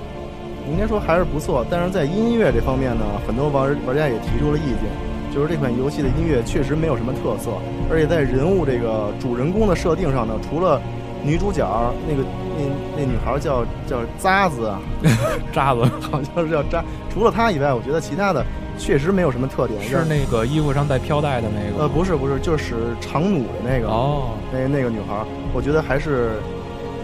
[0.71, 1.67] 应该说还是不错。
[1.69, 7.51] 但是在音乐这方面呢，很多玩玩家也提出了意见，就是这款游戏的音乐确实没有什么特色，
[7.91, 10.81] 而且在人物这个主人公的设定上呢，除了
[11.25, 11.67] 女主角
[12.09, 12.23] 那个
[12.57, 12.65] 那
[12.97, 14.81] 那女孩叫叫渣子啊，
[15.53, 18.45] 渣子 好像是叫渣，除了她以外，我觉得其他的
[18.79, 19.83] 确实没有什么特点。
[19.83, 21.83] 是那个衣服上带飘带的那个？
[21.83, 26.41] 呃，不是不是，就是使长弩的那个哦，那那个女孩，我觉得还是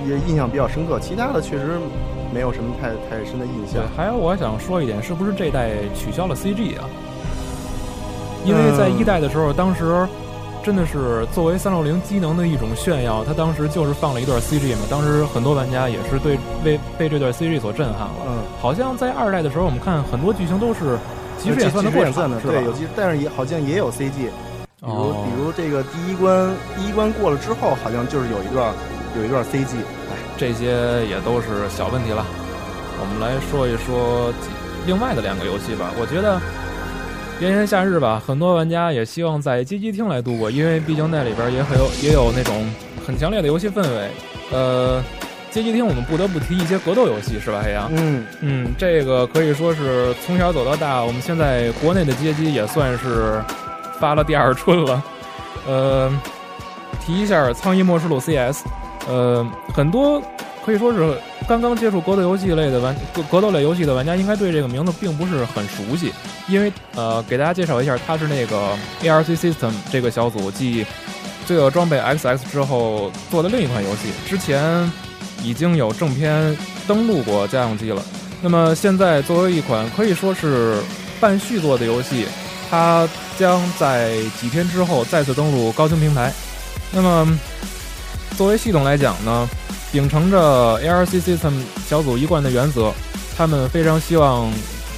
[0.06, 1.00] 也印象比较深刻。
[1.00, 1.78] 其他的确实
[2.32, 3.82] 没有什么太太深的印象。
[3.96, 6.84] 还有我想说一点，是不是这代取消了 CG 啊？
[8.44, 10.06] 因为在一代的时候，当时。
[10.60, 18.14] 真的是作为三六零机能的一种炫耀，它当时就是放了一段 CG 嘛，当时很多玩家也是对被被这段 CG 所震撼了。
[18.26, 20.98] 嗯，好像在二代的时候，我们看很多剧情都是
[21.38, 24.30] 其实也算的过算的，对，有但是也好像也有 CG，比
[24.82, 28.74] 如比如这个第一关第一关过了之后，好像就是有一段
[29.18, 29.76] 有一段 CG。
[30.10, 32.24] 哎，这些也都是小问题了。
[33.00, 34.32] 我们来说一说
[34.86, 36.40] 另外的两个游戏吧，我觉得。
[37.40, 42.68] 炎炎夏日吧，很多玩家也希望在街机厅来度过，因为毕竟那里边也很有 也有那种
[43.06, 44.10] 很强烈的游戏氛围。
[44.50, 45.00] 呃，
[45.48, 47.88] 街机厅我们不得不提一些格斗游戏，是吧，海洋？
[47.94, 53.40] 嗯嗯，这个可以说是从小走到大，我们现在国内的街机也算是
[54.00, 55.00] 发了第二春了。
[55.68, 56.10] 呃，
[57.06, 58.64] 提一下《苍蝇末世录》CS，
[59.08, 60.22] 呃，很多。
[60.66, 61.16] 可以说是
[61.48, 62.94] 刚刚接触格斗游戏类的玩
[63.30, 66.12] 格斗类游戏的玩家，应该对这个名字并不是很熟悉。
[66.46, 70.84] 因为呃，给大家介绍一下，它是那个 ARC System 这个小组继
[71.46, 72.18] 《罪恶装备 XX》
[72.52, 74.10] 之后做的另一款游戏。
[74.28, 74.92] 之前
[75.42, 76.54] 已经有正片
[76.86, 78.02] 登陆过家用机了。
[78.42, 80.82] 那么现在作为一款可以说是
[81.18, 82.26] 半续作的游戏，
[82.68, 86.30] 它将在几天之后再次登陆高清平台。
[86.92, 87.26] 那么
[88.38, 89.48] 作为系统来讲呢？
[89.90, 91.54] 秉承着 ARC System
[91.88, 92.92] 小组一贯的原则，
[93.36, 94.48] 他们非常希望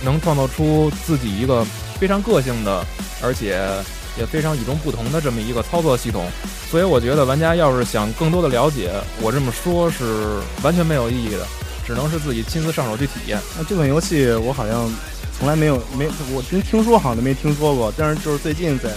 [0.04, 1.64] 能创造出自己一个
[1.98, 2.84] 非常个性的，
[3.22, 3.58] 而且
[4.18, 6.26] 也非常与众不同的这么一个操作系统。
[6.70, 11.46] 所以我觉得玩家要是想更多的了解，我这么说是完全没有意义的，
[11.86, 13.40] 只能是自己亲自上手去体验。
[13.56, 14.86] 那这款游戏我好像
[15.40, 18.90] 从来没有没我听听说好像都没听说过，但是就是最近在。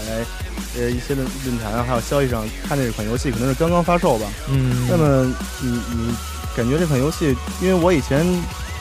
[0.76, 4.26] 呃，一些论论坛还有消息上看这款游戏可能是刚刚发售吧。
[4.50, 5.24] 嗯，那么
[5.62, 6.16] 你你
[6.58, 8.26] 感觉这款游戏，因为我以前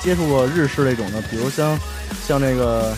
[0.03, 1.79] 接触过日式那种的，比如像
[2.27, 2.94] 像那个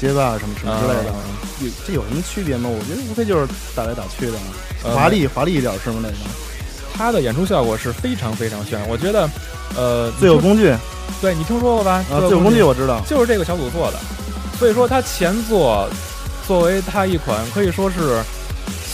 [0.00, 1.12] 街霸什么什么之类的，
[1.60, 2.70] 有这有什么区别吗？
[2.70, 4.38] 我觉得无非就是打来打去的，
[4.94, 6.00] 华丽华丽一点是吗？
[6.02, 6.16] 那个，
[6.94, 8.80] 它的演出效果是非常非常炫。
[8.88, 9.28] 我觉得，
[9.76, 10.74] 呃，自由工具，
[11.20, 12.04] 对你听说过吧？
[12.10, 13.98] 啊，自由工具我知道，就是这个小组做的。
[14.58, 15.88] 所以说，它前作
[16.46, 18.22] 作为它一款可以说是。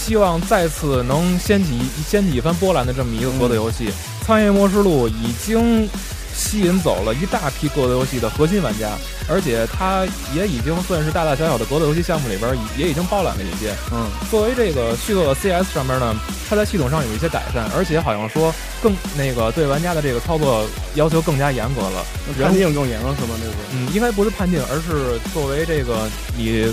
[0.07, 3.89] 希望再次能掀起掀起一番波澜的这么一个格斗游戏，
[4.27, 5.89] 《苍蝇模式录》已经
[6.35, 8.91] 吸引走了一大批格斗游戏的核心玩家，
[9.29, 13.75] 而且它也已经算是大大小小的格斗游戏项目里边也已经包揽了一些。
[13.93, 16.15] 嗯，作为这个续作的 CS 上面呢，
[16.49, 22.05] 它在系统上有一些改善，而且好像说更那个对玩家的这个操作要求更加严格了。
[22.43, 23.37] 判定更严了是吗？
[23.39, 23.53] 那是？
[23.73, 26.73] 嗯，应该不是判定，而是作为这个你。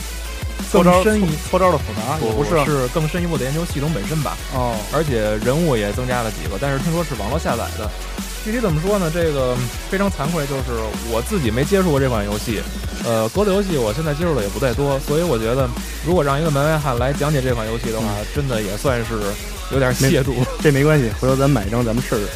[0.71, 4.37] 更深一搓招的复杂，也不是是更深一步的研究系统本身吧。
[4.53, 7.89] 哦，而且人物也增加了几个，但是听说是网络下载的。
[8.43, 9.11] 具体怎么说呢？
[9.13, 9.55] 这个
[9.89, 10.71] 非常惭愧，就是
[11.11, 12.59] 我自己没接触过这款游戏。
[13.05, 15.69] 呃，格斗游戏我现在接触的也不太多，所以我觉得
[16.05, 19.13] 如果让一个门外汉来讲解这款游戏的话，真的也算是
[19.71, 20.33] 有点亵渎。
[20.61, 22.27] 这没关系，回头咱买一张咱们试试。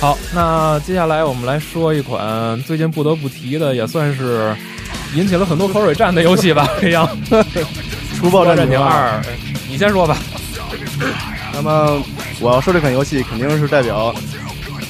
[0.00, 4.54] 好，那接下来我们来说一款最近不得不提的，也算是
[5.14, 6.68] 引起了很多口水战的游戏吧。
[6.78, 7.08] 这样，
[8.18, 9.20] 《除暴战警二》，
[9.68, 10.16] 你先说吧。
[11.52, 12.02] 那么
[12.40, 14.14] 我要说这款游戏肯定是代表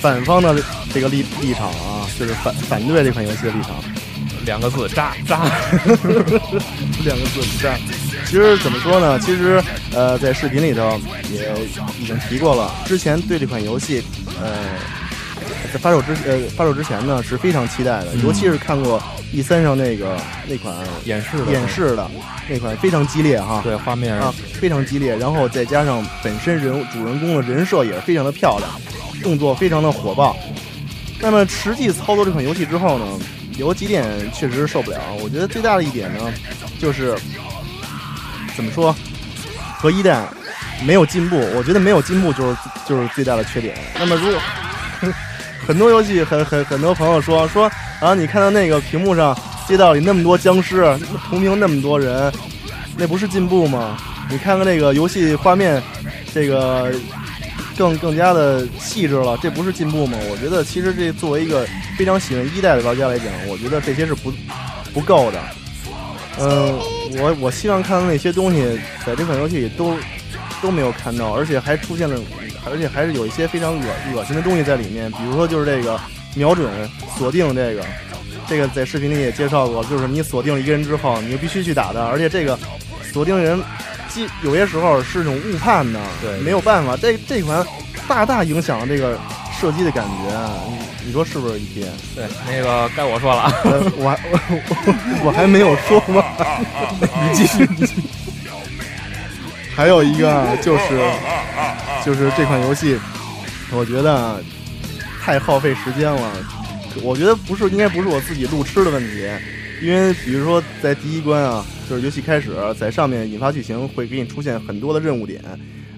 [0.00, 0.54] 反方的
[0.92, 3.76] 这个立立场啊，就是反反对这款游戏的立场。
[4.44, 5.40] 两个字：渣渣。
[7.04, 7.74] 两个字：渣。
[8.26, 9.18] 其实怎么说呢？
[9.20, 11.00] 其实呃，在视频里头
[11.32, 11.50] 也
[12.00, 14.02] 已经提过了，之前对这款游戏
[14.40, 14.54] 呃。
[15.74, 20.72] 在发售之呃发售之前呢是非常期待的，尤其是看过 E 三上那个那款
[21.04, 22.08] 演示演示的
[22.48, 28.70] 那款非常激烈哈，对画面啊非常激烈，然后再加上本身人主人公的人设也是非常的漂亮，
[29.20, 30.36] 动作非常的火爆。
[31.18, 33.04] 那么实际操作这款游戏之后呢，
[33.56, 35.00] 有几点确实是受不了。
[35.20, 36.32] 我觉得最大的一点呢，
[36.78, 37.16] 就是
[38.54, 38.94] 怎么说
[39.76, 40.24] 和一代
[40.86, 42.56] 没有进步，我觉得没有进步就是
[42.86, 43.76] 就是最大的缺点。
[43.98, 44.40] 那么如果
[45.66, 50.84] 很多游戏，很很很多朋友说说，啊，你看到那个屏幕上街道里那么多僵尸，
[51.28, 52.32] 同屏那么多人，
[52.96, 53.96] 那不是进步吗？
[54.30, 55.82] 你看看那个游戏画面，
[56.32, 56.92] 这个
[57.76, 60.16] 更更加的细致了，这不是进步吗？
[60.30, 64.32] 我觉得其实这作为一个非常喜欢一代的玩家来讲，我觉得这些是不
[64.92, 65.40] 不够的。
[66.38, 66.78] 嗯，
[67.20, 68.64] 我我希望看到那些东西
[69.06, 69.96] 在这款游戏里都
[70.60, 72.18] 都没有看到，而且还出现了，
[72.66, 76.00] 而且还是有一些非常恶恶心的东西在里面，比如说就是这个
[76.34, 76.68] 瞄准
[77.16, 77.84] 锁定这个，
[78.48, 82.58] 这个在视频里也介绍过，就是你锁定一个人之后，你就必须去打他，而且这个
[83.12, 83.62] 锁定人，
[84.08, 87.64] 即有些时候是种误判的，对没有办法，这这款
[88.08, 89.18] 大大影响了这个
[89.60, 90.36] 射击的感觉，
[90.68, 91.60] 你你说是不是？
[91.60, 94.18] 一天，对，那个该我说了我 我
[94.50, 96.24] 我我还没有说完，
[97.30, 98.02] 你继续，你继续。
[99.74, 101.10] 还有一个啊就是
[102.04, 102.98] 就是这款游戏，
[103.72, 104.40] 我觉得
[105.20, 106.30] 太耗费时间了。
[107.02, 109.28] 我觉得不是，应该不是我自己路痴的问题，
[109.82, 115.42] 因为比如说在第一关啊，就是游戏开始在上面引发剧情会给你出现很多的任务点，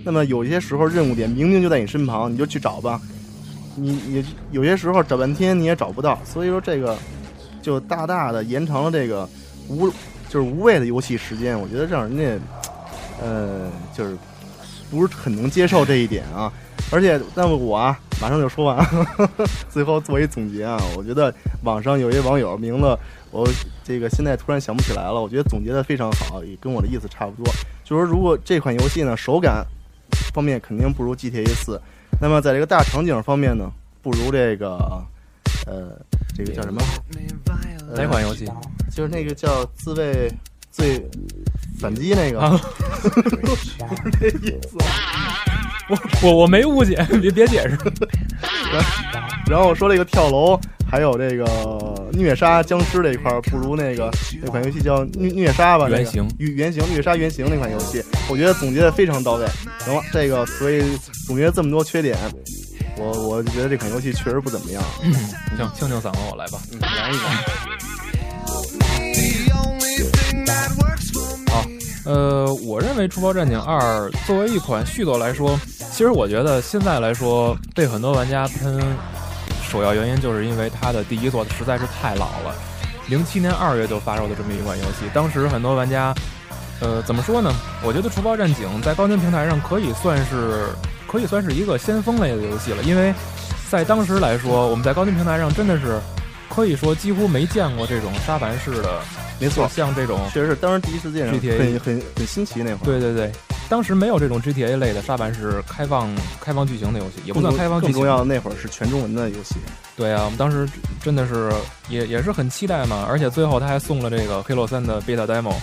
[0.04, 2.98] 那么有些时候任务点明明就在你身旁，你就去找吧，
[3.74, 6.96] 你你有些时候找半天你也找不到，所以说这个
[7.60, 9.28] 就大大的延长了这个
[9.68, 9.86] 无
[10.30, 12.42] 就是无谓的游戏时间，我觉得让人家
[13.20, 14.16] 呃就是
[14.90, 16.52] 不是很能接受这一点啊。
[16.92, 18.86] 而且，那么我啊，马上就说完，
[19.68, 22.96] 最后做一总结啊，我觉得网上有一网友名字
[23.32, 23.48] 我
[23.82, 27.52] 这个现在突然想不起来了，我觉得总结的非常好，也跟我的意思差不多，
[27.82, 29.66] 就是说如果这款游戏呢手感
[30.32, 31.80] 方面肯定不如 GTA 四，
[32.20, 33.68] 那么在这个大场景方面呢，
[34.00, 34.76] 不如这个
[35.66, 35.98] 呃
[36.36, 36.80] 这个叫什么？
[37.88, 38.44] 呃哪款游戏？
[38.94, 40.30] 就是那个叫自卫
[40.70, 41.04] 最
[41.78, 42.60] 反击那个，啊
[43.02, 44.76] 不是这意思。
[45.88, 47.78] 我我我没误解，别别解释。
[49.48, 50.58] 然后说这个跳楼，
[50.90, 54.10] 还有这个虐杀僵尸这一块儿，不如那个
[54.42, 59.46] 那款游戏叫虐虐杀吧，原型与原型虐杀原型那款游戏，我觉得总结的非常到位。
[59.78, 60.82] 行了，这个所以
[61.24, 62.18] 总结这么多缺点，
[62.98, 64.82] 我我就觉得这款游戏确实不怎么样。
[65.56, 66.58] 行，清清嗓子，我来吧。
[66.72, 67.20] 嗯，来一个。
[72.76, 75.58] 我认为《出包战警二》作为一款续作来说，
[75.90, 78.78] 其实我觉得现在来说，被很多玩家喷，
[79.66, 82.54] 首要原因就是因为它的第一作实在是太老了，
[83.08, 86.14] 零七年二月就发售的这么一款游戏，当时很多玩家，
[86.80, 87.50] 呃，怎么说呢？
[87.82, 90.66] 我觉得《出包战警》在高端平台上可以算是
[91.10, 93.14] 可以算是一个先锋类的游戏了，因为
[93.70, 95.98] 在当时来说，我们在高端平台上真的是
[96.50, 99.00] 可以说几乎没见过这种沙盘式的，
[99.38, 102.84] 没错，像这种确实是当时第一次见 GTA 很很很新奇那会儿。
[102.84, 103.30] 对对对，
[103.68, 106.08] 当时没有这种 GTA 类的沙盘式开放
[106.40, 107.94] 开放剧情的游戏，也不算开放剧情。
[107.94, 109.56] 更重要的那会儿是全中文的游戏。
[109.96, 110.68] 对啊，我们当时
[111.02, 111.52] 真的是
[111.88, 115.54] 也也是很期待嘛，而且最后他还送了这个《黑洛三》的 beta demo。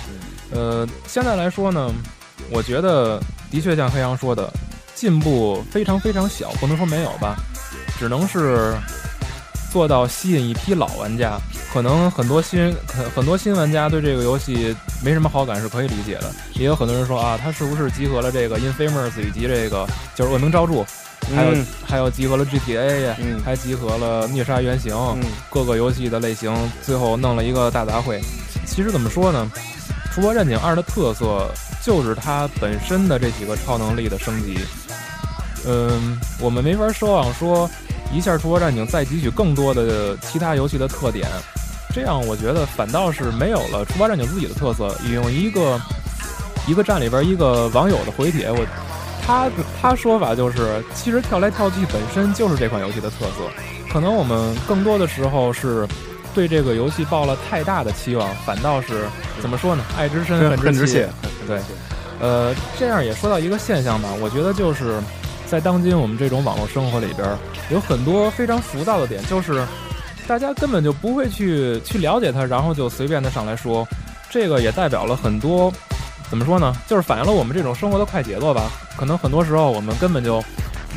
[0.51, 1.91] 呃，现在来说呢，
[2.51, 4.51] 我觉得的确像黑羊说的，
[4.93, 7.35] 进步非常非常小，不能说没有吧，
[7.99, 8.73] 只能是
[9.73, 11.37] 做到吸引一批老玩家。
[11.73, 20.85] 可能很多新很很多新玩家对这个游戏没什么好感是可以理解的，也有很多人说啊，它是不是集合了这个 Infamous 以及这个就是恶名昭著，
[21.35, 28.19] 还有、嗯还有集合了 GTA 呀、嗯还集合了虐杀原型，嗯各个游戏的类型，最后弄了一个大杂烩。
[28.67, 29.51] 其实怎么说呢，
[30.13, 31.49] 《除魔战警二》的特色
[31.83, 34.59] 就是它本身的这几个超能力的升级。
[35.65, 37.69] 嗯，我们没法奢望说
[38.13, 41.27] 一下《出国战警》再汲取更多的其他游戏的特点，
[41.93, 44.95] 这样我觉得反倒是没有了《出国战警》自己的特色。
[45.05, 45.79] 引用一个
[46.67, 48.59] 一个站里边一个网友的回帖，我
[49.25, 49.49] 他
[49.81, 51.85] 他说法就是，其实跳来跳去。
[51.87, 53.49] 本身就是这款游戏的特色。
[53.91, 55.87] 可能我们更多的时候是
[56.33, 59.07] 对这个游戏抱了太大的期望，反倒是
[59.41, 59.83] 怎么说呢？
[59.97, 61.07] 爱之深，恨之切。
[61.47, 61.59] 对，
[62.19, 64.99] 呃，这样也说到一个现象吧，我觉得就是
[65.53, 67.29] 在当今我们这种网络生活里边，
[67.69, 69.63] 有很多非常浮躁的点，就是
[70.27, 73.87] 大家根本就不会去去了解它，然后就随便的上来说，
[74.31, 75.71] 这个也代表了很多。
[76.27, 76.75] 怎么说呢？
[76.87, 78.63] 就是反映了我们这种生活的快节奏吧。
[78.97, 80.43] 可能很多时候我们根本就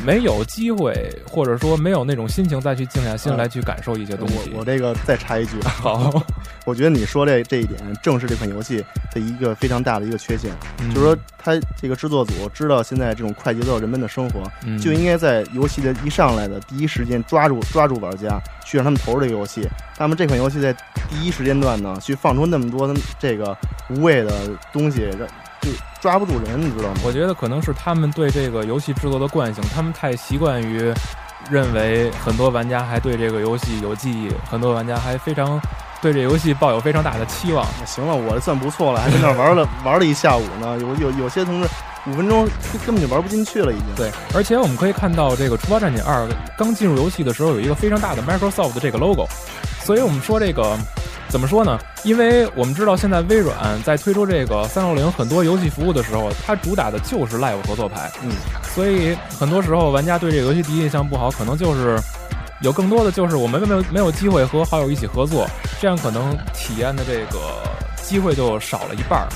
[0.05, 4.51] 没有机会，或者说没有那种心情再去静下心来去感受一些东西。
[4.53, 6.23] 我我这个再插一句，啊好，
[6.65, 8.83] 我觉得你说这这一点正是这款游戏
[9.13, 10.89] 的一个非常大的一个缺陷，嗯。
[10.93, 14.79] 就是说它这个制作组知道现在这种快节奏人们的生活，嗯。
[14.79, 19.67] 就应该在游戏的一上来的第一时间抓住抓住玩家，去让他们投入这个游戏。
[19.97, 20.71] 那么这款游戏在
[21.09, 23.57] 第一时间段呢，去放出那么多这个
[23.89, 24.31] 无谓的
[24.71, 25.27] 东西，让
[25.61, 25.69] 就
[26.01, 27.01] 抓不住人，你知道吗？
[27.03, 30.93] 我觉得可能是他们对这个游戏制作的惯性，他们太习惯于
[31.49, 35.59] 认为很多玩家还对这个游戏有记忆，很多玩家还非常
[36.01, 37.65] 对这游戏抱有非常大的期望。
[37.85, 40.77] 行了，我算不错了，还在那儿玩了 玩了一下午呢。
[40.79, 41.67] 有有有些同志，
[42.07, 42.47] 五分钟
[42.85, 43.85] 根本就玩不进去了，已经。
[43.95, 46.25] 对，而且我们可以看到，这个《出发战警二》
[46.57, 49.27] 刚进入游戏的时候，有一个非常大的 Microsoft 的这个 logo，
[49.83, 50.77] 所以我们说这个
[51.29, 51.77] 怎么说呢？
[52.03, 58.31] 因为我们知道现在微软在推出这个三六零很多游戏服务的时候，它主打的就是 Live 合作牌，嗯，
[58.73, 61.99] 所以很多时候玩家对这个游戏第一印象不好，可能就是
[62.61, 65.45] 有更多的就是我们没有没有机会和好友一起合作，
[65.81, 67.39] 这样可能体验的这个
[68.01, 69.27] 机会就少了一半儿。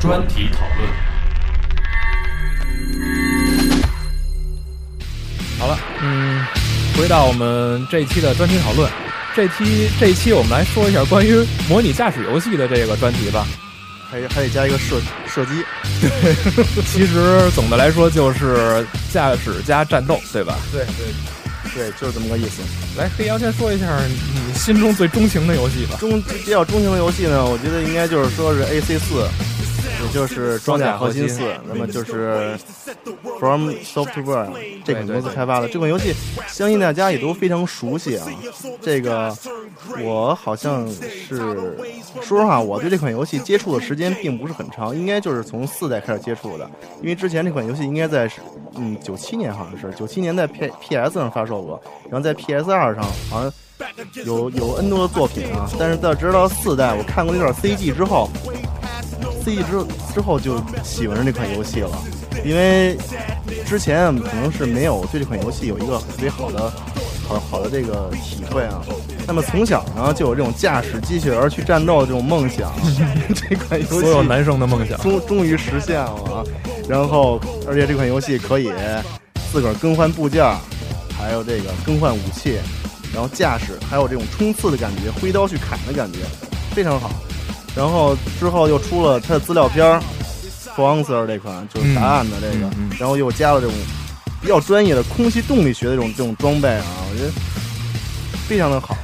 [0.00, 0.88] 专题讨论。
[5.58, 6.42] 好了，嗯，
[6.96, 8.90] 回到我们这一期的专题讨论。
[9.36, 13.46] 这期这一期我们来说一下关于模拟驾驶游戏的这个专题吧。
[14.10, 15.00] 还还得加一个射
[15.32, 15.62] 射击，
[16.00, 16.34] 对
[16.82, 20.58] 其实总的来说就是驾驶加战斗，对吧？
[20.72, 21.06] 对对
[21.72, 22.60] 对，就是这么个意思。
[22.98, 23.86] 来，黑羊先说一下
[24.34, 25.96] 你心中最钟情的游戏吧。
[26.00, 29.28] 中比较钟情的游戏呢，我觉得应该就是说是 AC 四，
[30.02, 32.58] 也就是装甲核心四，那么就是
[33.38, 34.48] From Software
[34.84, 36.14] 这款公司开发的这款游戏，
[36.48, 38.26] 相信大家也都非常熟悉啊。
[38.80, 39.36] 这个
[40.02, 41.36] 我好像是
[42.20, 46.68] 说实话，我对这款游戏接触的时间并不是很长，应该就是从四代开始接触的，
[47.00, 48.30] 因为之前这款游戏应该在
[48.76, 51.80] 嗯九七年好像是九七年在 P PS 上发售过，
[52.10, 53.52] 然后在 PS 二上好像。
[54.26, 58.28] 有有 N 多的作品啊，但是到直到四代，我看过那段 CG 之后
[59.44, 61.90] ，CG 之之后就喜欢上这款游戏了，
[62.44, 62.96] 因为
[63.66, 66.72] 之前可能是没有对这款游戏有一个特别好的、
[67.26, 68.82] 好好的这个体会啊。
[69.26, 72.72] 那么从小呢就有这种驾驶机器人去战斗的这种梦想，
[73.34, 76.44] 这款游戏所有男生的梦想终终于实现了啊。
[76.88, 78.72] 然后，而且这款游戏可以
[79.52, 80.44] 自个儿更换部件，
[81.16, 82.58] 还有这个更换武器。
[83.12, 86.20] 然后驾驶还有这种冲刺的感觉，挥刀去砍的感觉，
[86.72, 87.10] 非常好。
[87.76, 90.02] 然后之后又出了它的资料片儿
[90.76, 93.74] ，For Answer 这款就是答案的这个，然后又加了这种
[94.40, 97.30] 比较专业的空气动力学的这种这种装备啊，我觉得
[98.48, 98.96] 非常的好。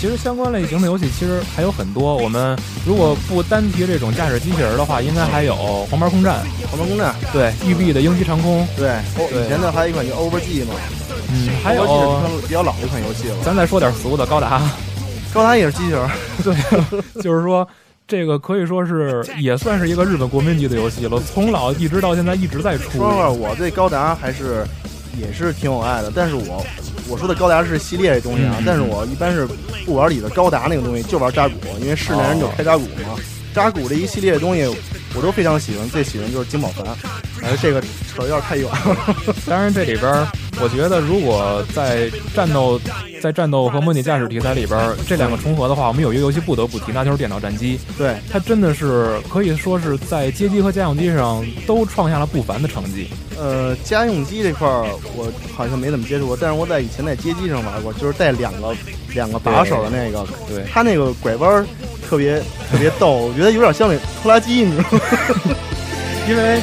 [0.00, 2.56] 其实相关类型的游戏其实还有很多，我们
[2.86, 5.56] 如果不单提这种驾驶机器人的话，应该还有
[5.90, 8.94] 黄牌空战、黄牌空战，对，育碧的鹰击长空，对，
[9.44, 10.74] 以前的还有一款叫 Overg 嘛。
[11.30, 13.36] 嗯，还有比较老的一款游戏了。
[13.44, 14.62] 咱再说点俗的，高达，
[15.32, 16.08] 高达也是机器人。
[16.42, 17.66] 对，就是说
[18.06, 22.98] 这个可以说是 也算是一个日本国民级的游戏了，从老一直到现在一直在出。
[22.98, 24.64] 说实话，我对高达还是
[25.16, 26.10] 也是挺有爱的。
[26.14, 26.64] 但是我
[27.08, 29.46] 我说的高达是系列这东西啊，但是我一般是
[29.84, 33.16] 不玩里的高达那个东西，就玩扎古，因为是男人就开扎古嘛。
[33.58, 34.64] 扎古这一系列的东西
[35.16, 36.86] 我都非常喜欢，最喜欢就是金宝凡。
[37.42, 39.16] 哎，这个扯有点太远了。
[39.46, 40.26] 当然这里边。
[40.60, 42.80] 我觉得，如果在战斗、
[43.22, 47.78] 在战斗和模拟驾驶题材里边这两个重合的话，我们有一个游戏不得不提，那就是电脑战机。
[47.96, 53.08] 对，它真的是可以说是在街机和家用机上都创下了不凡的成绩。
[53.38, 54.84] 呃，家用机这块儿
[55.14, 58.74] 我好像没怎么接触过，但是我在以前在街机上玩过，就是带两个
[59.14, 60.26] 两个把手的那个。
[60.48, 61.64] 对，它那个拐弯
[62.08, 62.38] 特别
[62.70, 65.00] 特别逗， 我觉得有点像那拖拉机，你知道吗？
[66.28, 66.60] 因为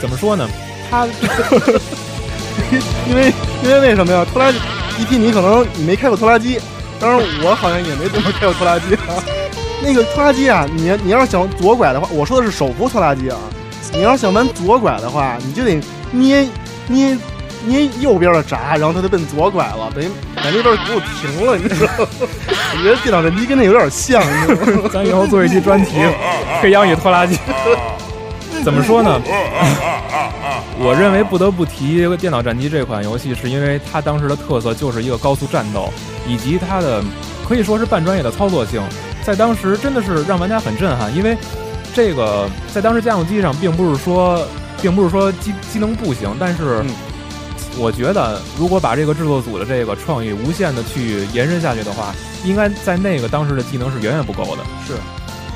[0.00, 0.48] 怎么说呢，
[0.90, 1.06] 他。
[3.08, 4.26] 因为因为为什么呀？
[4.32, 4.58] 拖拉机
[4.98, 6.58] 一提你可能你没开过拖拉机，
[6.98, 9.22] 当然我好像也没怎么开过拖拉机啊。
[9.82, 13.36] 那个拖拉机啊，你你要是想左拐的话，我说的是手扶拖拉机啊。
[13.92, 16.48] 你要是想往左拐的话，你就得捏
[16.88, 17.16] 捏
[17.64, 22.08] 捏右边的闸，然后它就奔左拐了，等于把那边给我停了，你知道吗？
[22.18, 24.22] 我觉得电脑战机跟那有点像。
[24.92, 25.92] 咱以后做一期专题，
[26.60, 27.38] 黑羊与拖拉机。
[28.64, 29.20] 怎么说呢？
[30.78, 35.92] 我认为不得不提《电脑战机》这款游戏，是因为它当时的特色就是一个高速战斗，
[36.26, 37.02] 以及它的
[37.48, 38.82] 可以说是半专业的操作性，
[39.24, 41.14] 在当时真的是让玩家很震撼。
[41.16, 41.36] 因为
[41.94, 44.44] 这个在当时家用机上，并不是说，
[44.82, 46.84] 并不是说机机能不行，但是
[47.78, 52.14] 我觉得如果把这个制作组的这个创意无限的去延伸下去的话，
[52.44, 54.62] 应该在那个当时的技能是远远不够的。
[54.86, 54.94] 是。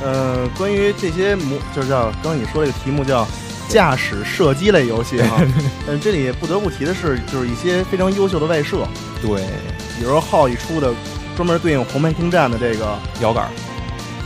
[0.03, 3.27] 呃，关于这些模，就是叫刚你说这个题目叫
[3.69, 5.43] 驾驶射击类游戏哈。
[5.87, 8.87] 嗯，这里不得不提的是，就是一些非常优秀的外设。
[9.21, 9.43] 对，
[9.99, 10.95] 比如浩一出的
[11.37, 13.51] 专门对应红牌空战的这个摇杆，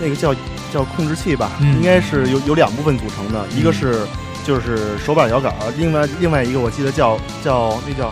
[0.00, 0.32] 那个叫
[0.72, 4.06] 叫控制器吧，应该是有有两部分组成的，一个是
[4.44, 8.10] 就是手把摇杆，另外另外一个我记得叫叫那叫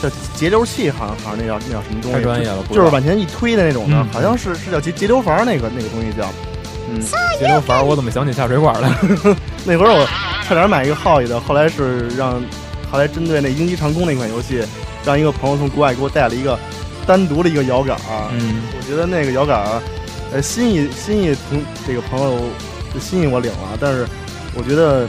[0.00, 2.16] 叫节流器，好像好像那叫那叫什么东西？
[2.16, 6.28] 太专业了，就是往前一推的那种的，好像是是叫节节流阀那个那个东西叫。
[6.90, 7.00] 嗯，
[7.38, 8.98] 节流阀，我怎么想起下水管来了？
[9.64, 10.06] 那会儿我
[10.46, 12.42] 差点买一个浩宇的，后来是让，
[12.90, 14.62] 后来针对那鹰击长空那款游戏，
[15.04, 16.58] 让一个朋友从国外给我带了一个
[17.06, 18.28] 单独的一个摇杆儿。
[18.32, 19.80] 嗯，我觉得那个摇杆儿，
[20.32, 22.40] 呃，心意心意从这个朋友
[23.00, 24.04] 心意我领了，但是
[24.54, 25.06] 我觉得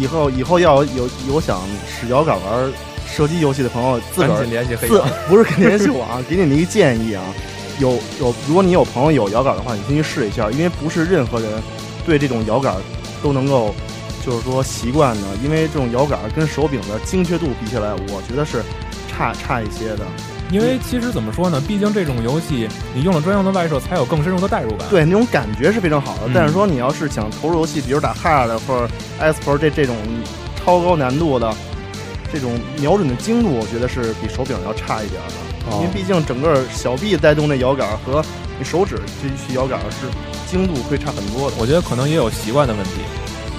[0.00, 2.72] 以后以后要有有想使摇杆玩
[3.06, 5.08] 射击游戏的朋友，自个儿联系黑自羊。
[5.28, 7.22] 不是联系我啊，给你们一个建议啊，
[7.78, 11.50] 有有，如果你有朋友有摇杆的话，你先去试一下，因为不是任何人
[12.06, 12.74] 对这种摇杆
[13.22, 13.74] 都能够
[14.24, 18.62] 就是说习惯的，因为这种摇杆跟手柄的精确度比起来，我觉得是
[19.08, 20.06] 差差一些的。
[20.50, 24.88] 因为其实怎么说呢，毕竟这种游戏你用了专用的外设，才有更深入的代入感。
[24.90, 26.22] 对，那种感觉是非常好的。
[26.26, 28.88] 嗯但是说你要是想投入游戏，比如打 hard 或者
[29.18, 29.96] s p r 这这种
[30.56, 31.54] 超高难度的
[32.32, 35.70] 这种瞄准的精度，我觉得是比手柄要差一点的。
[35.70, 38.24] 哦因为毕竟整个小臂带动那摇杆和
[38.58, 40.06] 你手指去去摇杆是
[40.50, 41.56] 精度会差很多的。
[41.60, 42.92] 我觉得可能也有习惯的问题。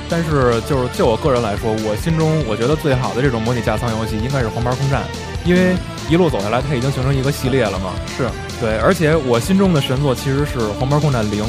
[0.09, 5.03] 但是就是就我个人来说，我心中我觉得最好的这种模拟架舱游戏应该是《黄牌空战》，
[5.45, 5.75] 因为
[6.09, 7.93] 一路走下来，它已经形成一个系列了嘛。
[8.17, 8.27] 是
[8.59, 11.43] 对，而且我心中的神作其实是《黄牌空战零》。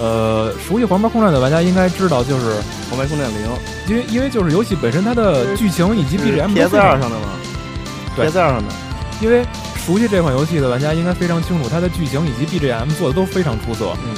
[0.00, 2.56] 呃，熟悉《黄牌空战》的玩家应该知道，就是
[2.90, 3.36] 黄牌空战零
[3.86, 7.26] 因为因为就是游戏本身它的剧情以及 BGM 都 PS 二上的嘛
[8.16, 8.74] 对？PS 二上的。
[9.20, 9.44] 因为
[9.86, 13.96] 熟悉这款游戏的玩家应该非常清楚，它的剧情以及 BGM 做的都非常出色。
[14.04, 14.16] 嗯，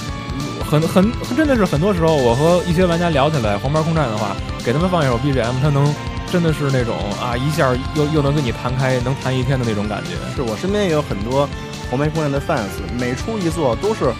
[0.64, 5.94] 很很真的是很多时候，我和一些玩家聊起来《黄牌空战》的话，给他们放一首 BGM，他能
[6.30, 10.10] 真的是那种啊一下又又能跟你弹开，能弹一天的那种感觉。
[10.34, 11.48] 是我身边也有很多
[11.90, 12.66] 黄牌空战的 fans，
[12.98, 14.12] 每出一座都是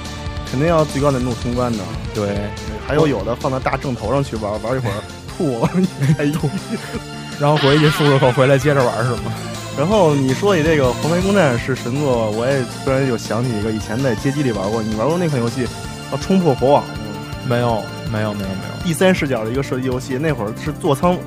[0.51, 1.79] 肯定要最高难度通关的。
[2.15, 2.37] 对，
[2.87, 4.95] 还有有的放到大正头上去玩，玩一会儿
[5.37, 5.71] 吐了，
[6.19, 6.39] 哎呦！
[7.39, 9.33] 然后回去漱漱口，回来接着玩是吗？
[9.77, 14.83] 然后你说起这个《黄牌空战》是神作，我也突然有想起一个，以前在街机里玩过。
[14.83, 15.67] 你玩过那款游戏
[16.11, 16.95] 叫《冲破火网》吗？
[17.47, 18.83] 没有，没有，没有，没有。
[18.87, 21.19] 第三视角的一个射击游戏，那会儿是座舱，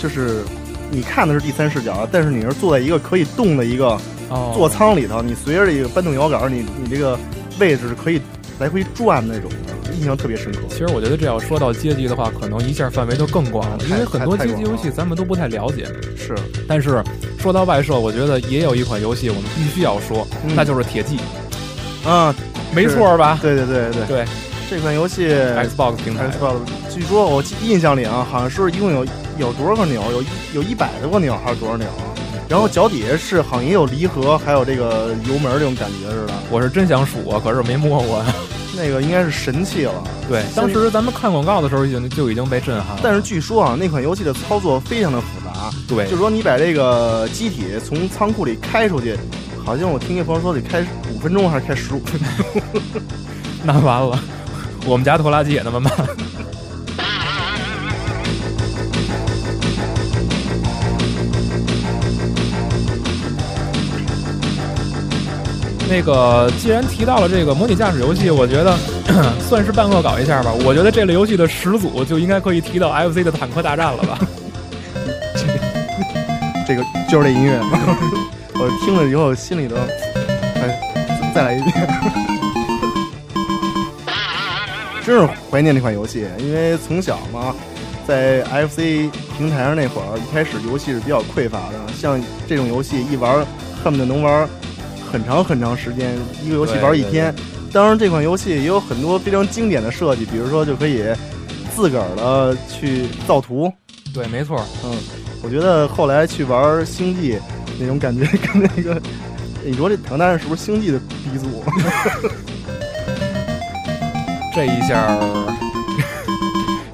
[0.00, 0.42] 就是
[0.90, 3.98] 你看的是第三视角，但是你是坐在一个可以动的一个
[4.28, 7.18] 哦，座舱里头，你随着这个搬动摇杆，你你这个
[7.58, 8.20] 位置是可以
[8.58, 10.60] 来回转那种的，印象特别深刻。
[10.68, 15.86] 其实我觉得这要说到街机的话，可能一下范围就更广了，因为很多街机游戏咱们都不太了解。
[16.16, 16.34] 是，
[16.66, 17.02] 但是
[17.38, 20.52] 说到外设，我觉得也有一款游戏我们必须要说，嗯。
[20.54, 21.18] 那就是铁骑，
[22.04, 22.34] 啊，
[22.74, 23.38] 没错吧？
[23.42, 24.24] 对对对对，对。
[24.70, 26.28] 这款游戏，Xbox 平台。
[26.28, 26.58] Xbox，
[26.94, 29.04] 据说我记印象里啊，好像是一共有
[29.40, 30.22] 有多少个钮，有
[30.54, 32.14] 有一百多个钮还是多少钮啊？
[32.48, 36.34] 然后脚底下是好像也有离合，还有这个油门这种感觉似的。
[36.50, 38.22] 我是真想数啊，可是没摸过。
[38.76, 39.92] 那个应该是神器了。
[40.28, 43.00] 对，当时咱们看广告的时候已经就已经被震撼了。
[43.02, 49.16] 但是据说啊，那款游戏的操作非常的复杂，对就是说你把这个机体从仓库里开出去，
[49.64, 52.62] 好像我听一朋友说得开五分钟还是开十五分钟。
[53.62, 54.18] 那完了，
[54.86, 55.92] 我们家拖拉机也那么慢。
[65.90, 68.76] 那个，既然提到了这个模拟驾驶游戏，我觉得
[69.48, 70.52] 算是半恶搞一下吧。
[70.64, 74.16] 我觉得这类游戏的始祖就应该可以提到 FC 的坦克大战了吧？
[76.66, 77.58] 这个就是这音乐，
[78.54, 79.74] 我听了以后心里头，
[80.54, 80.80] 哎，
[81.34, 81.74] 再来一遍，
[85.04, 87.52] 真是怀念这款游戏，因为从小嘛，
[88.06, 93.44] 在 FC 平台上那会儿，一开始游戏是比较匮乏的，像这种游戏一玩，
[93.82, 94.48] 恨不得能玩
[95.10, 97.34] 很长很长时间，一个游戏玩一天。
[97.72, 101.04] 当然，这款游戏也有很多非常经典的设计，比如说就可以
[101.74, 103.72] 自个儿的去造图，
[104.12, 104.60] 对，没错。
[104.84, 104.92] 嗯，
[105.42, 107.38] 我觉得后来去玩星际
[107.78, 109.00] 那种感觉，跟那个
[109.64, 111.62] 你说这坦克大战是不是星际的鼻祖？
[114.52, 115.16] 这一下，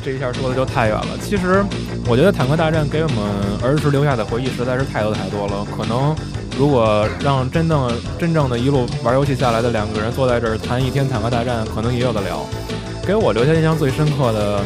[0.04, 1.16] 这一下说的就太远了。
[1.22, 1.64] 其实，
[2.06, 3.18] 我觉得坦克大战给我们
[3.62, 5.66] 儿时留下的回忆实在是太多太多了。
[5.74, 6.14] 可能
[6.58, 12.44] 如果让真正真正的一路玩游戏下来的两个人坐在这儿谈一天坦克大战，可能也有的聊。
[13.06, 14.60] 给我留下印象最深刻的，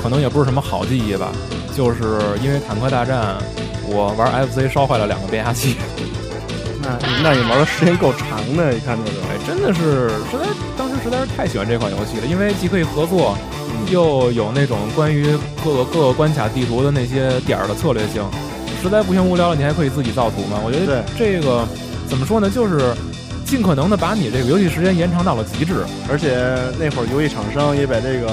[0.00, 1.32] 可能也不是什么好记忆吧，
[1.74, 3.36] 就是因为坦克大战，
[3.88, 5.76] 我玩 FC 烧坏了两个变压器。
[6.80, 9.18] 那那你玩的时间够长的，一看就是。
[9.18, 10.46] 哎，真的是实在
[10.78, 13.36] 当时实在是太喜欢这款游戏了，因为既可以合作，
[13.90, 18.22] 又有那种关于各个各个关卡地图的那些点儿的策略性，
[18.86, 20.60] 实在不行无聊了，你还可以自己造图嘛。
[20.64, 21.66] 我觉得这个
[22.08, 22.94] 怎么说呢，就是
[23.44, 25.84] 尽可能的把你这个游戏时间延长到了极致。
[26.08, 28.32] 而且那会儿游戏厂商也把这个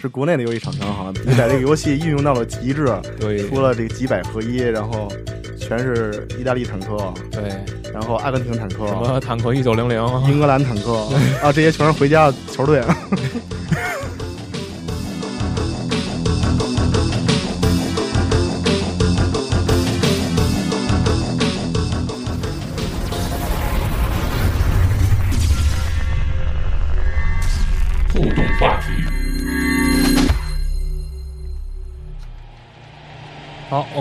[0.00, 5.08] 是国内的游戏厂商哈，也把这个游戏运用到了极致， 对，出了这个几百合一，然后
[5.56, 6.96] 全是意大利坦克，
[7.30, 7.42] 对，
[7.92, 10.94] 然后阿根廷坦克，什么坦克一九零零，英格兰坦克
[11.40, 12.82] 啊，这些全是回家的球队。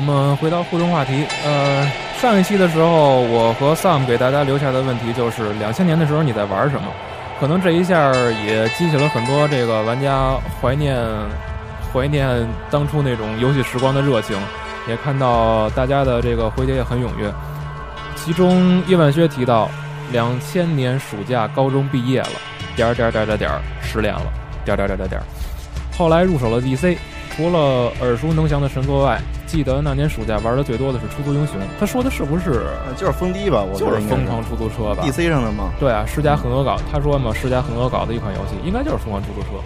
[0.01, 1.27] 我们回到互动话题。
[1.45, 1.87] 呃，
[2.19, 6.87] 上一期的时候，我和 Sam 给大家留下的问题就是：两千年的时候你在玩什么？
[7.39, 8.11] 可能这一下
[8.43, 10.97] 也激起了很多这个玩家怀念
[11.93, 12.27] 怀念
[12.71, 14.35] 当初那种游戏时光的热情，
[14.87, 17.31] 也看到大家的这个回帖也很踊跃。
[18.15, 19.69] 其中叶万薛提到，
[20.11, 22.29] 两千年暑假高中毕业了，
[22.75, 23.51] 点儿点儿点儿点点
[23.83, 24.23] 失恋了，
[24.65, 25.23] 点点儿点儿点点儿。
[25.95, 26.97] 后来入手了 DC，
[27.35, 29.19] 除了耳熟能详的神作外，
[29.51, 31.57] 记得那年暑假玩的最多的是出租英雄。
[31.77, 33.61] 他说的是不是呃就是风滴吧？
[33.61, 35.73] 我就是疯狂出租车吧？DC 上的吗？
[35.77, 36.77] 对啊，世嘉很恶搞。
[36.89, 39.61] 他说嘛，世嘉很恶搞的一款游戏，应该就是疯狂出租车。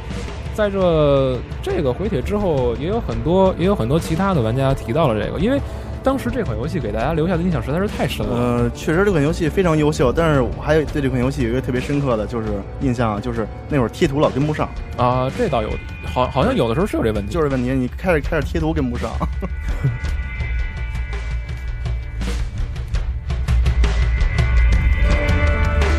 [0.55, 5.61] 在这这个回帖之后，也有很多也有很多其他的玩家提到了这个，因为
[6.05, 8.37] 当时这款游戏给大家留下的印象实在是太深了。
[8.37, 12.47] 呃，确实这款游戏非常优秀，但是我还有对这款游戏有一个特别深刻的就是
[12.79, 15.69] 印象，就是那会儿贴图老跟不上，啊，这倒有，
[16.13, 17.33] 好，好像有的时候是有这问题。
[17.33, 19.09] 就是问题，你开始开始贴图跟不上。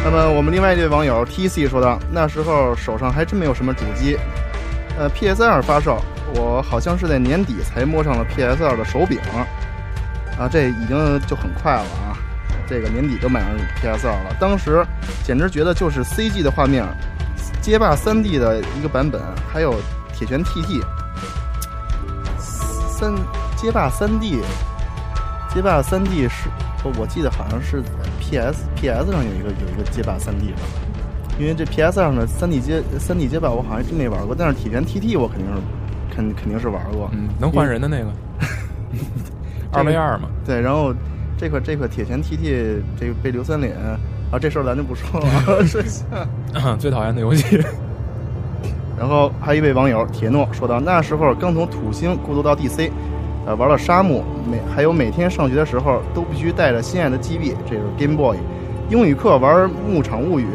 [0.05, 4.17] 那么我们另外一位网友 T C 说道：“那时候手上还真没有什么主机，
[4.97, 6.01] 呃，P S 二发售，
[6.37, 9.19] 我好像是在年底才摸上了 P S 二的手柄，
[10.39, 12.17] 啊，这已经就很快了啊，
[12.69, 14.37] 这个年底就买上 P S 二了。
[14.39, 14.85] 当时
[15.25, 16.85] 简直觉得就是 C G 的画面，
[17.63, 19.21] 街霸三 D 的一个版本，
[19.53, 19.75] 还有
[20.13, 20.83] 铁拳 T T，
[22.39, 23.15] 三
[23.57, 24.41] 街霸三 D，
[25.55, 26.49] 街霸三 D 是，
[26.85, 27.83] 我我记得好像是
[28.21, 30.61] P S P S 上有一个有一个街霸三 D 吧，
[31.39, 35.61] 因为这 P S 上的三 D 街三 D 街霸我好像真没玩过，但是铁拳 T T 我肯定是
[36.15, 37.11] 肯肯定是玩过。
[37.15, 38.11] 嗯，能换人的那个，
[39.73, 40.29] 二 v 二嘛。
[40.45, 40.95] 对，然后
[41.37, 43.75] 这块这块铁拳 T T 这个被刘三连
[44.31, 45.27] 啊，这事儿咱就不说了。
[45.67, 45.83] 是
[46.79, 47.63] 最讨厌的游戏。
[48.99, 52.91] 然后还有一位网友铁诺说到，那时候刚从土星过渡到 DC，
[53.47, 58.39] 呃，玩了沙漠，每还有每天上学的时候都必须带着心爱的 GB，这是 Game Boy，
[58.89, 60.47] 英语课玩《牧场物语》，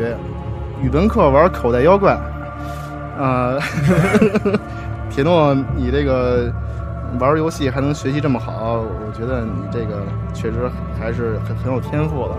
[0.84, 2.18] 语文课玩《口袋妖怪》，
[3.22, 3.60] 啊、
[5.12, 6.52] 铁诺，你这个
[7.20, 10.04] 玩游戏还能学习这么好，我觉得你这个
[10.34, 12.36] 确实还是很很有天赋的。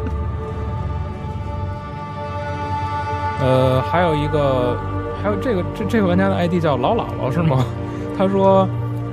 [3.40, 4.76] 呃，还有一个，
[5.22, 7.64] 还有这个这这个玩家的 ID 叫老姥姥是吗？
[8.16, 8.66] 他说，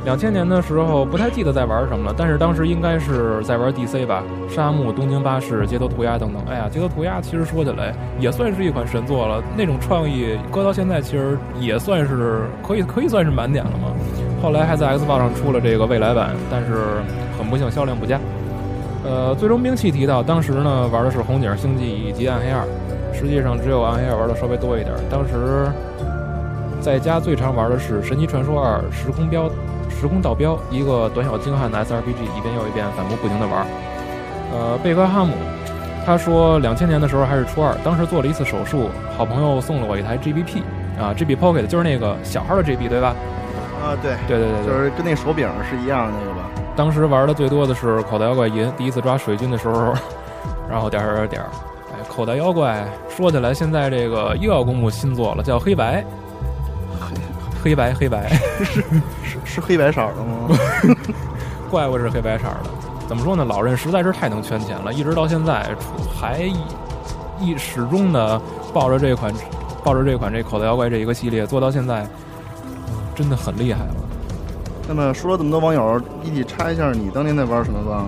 [0.05, 6.41] 两千年的时候不太记得在玩什么了，但是当时应该是在玩 DC 吧，沙漠、东京巴士、街头涂鸦等等。
[6.49, 13.91] 哎呀，街头涂鸦其实说起来也算是一款神作了，那种创意搁到现在其实也算是可以可以算是满点了嘛。
[14.41, 17.01] 后来还在 Xbox 上出了这个未来版，但是
[17.37, 18.19] 很不幸销量不佳。
[19.05, 22.65] 呃，最终兵器提到，当时呢玩的是红警、星际以及暗黑二。
[23.13, 24.95] 实际上只有暗黑二玩的稍微多一点。
[25.09, 25.69] 当时
[26.79, 29.47] 在家最常玩的是《神奇传说二：时空标
[29.89, 33.65] 时空倒标》，一个短小精悍的 SRPG，一遍又一遍反复不停的玩。
[34.53, 35.33] 呃，贝克汉姆
[36.03, 40.63] 他说，两千年的时候还是初二，当时做了一次手术，好朋友送了我一台 GBP
[40.99, 43.13] 啊，GB Pocket 就是那个小号的 GB 对吧？
[43.81, 46.49] 啊，对，对对对对，就是跟那手柄是一样的那个吧？
[46.75, 49.93] 当时玩的最多的是口袋妖怪银，第一次抓水军的时候，
[50.69, 51.41] 然后点儿点儿点。
[51.91, 56.03] 哎，口袋妖怪说起来，现在这个又要公布新作了，叫黑白，
[57.61, 58.29] 黑白黑白，
[58.63, 58.83] 是
[59.43, 60.57] 是黑白色的吗？
[61.69, 62.69] 怪物是黑白色的。
[63.07, 63.43] 怎么说呢？
[63.43, 65.69] 老任实在是太能圈钱了，一直到现在
[66.17, 66.55] 还一
[67.41, 68.39] 一始终的
[68.73, 69.33] 抱着这款
[69.83, 72.07] 抱着这款这口袋妖怪这一个系列做到现在，
[73.15, 73.95] 真的很厉害了。
[74.87, 78.05] 那么说了这么多网友，一起插一下你当年在玩什么吧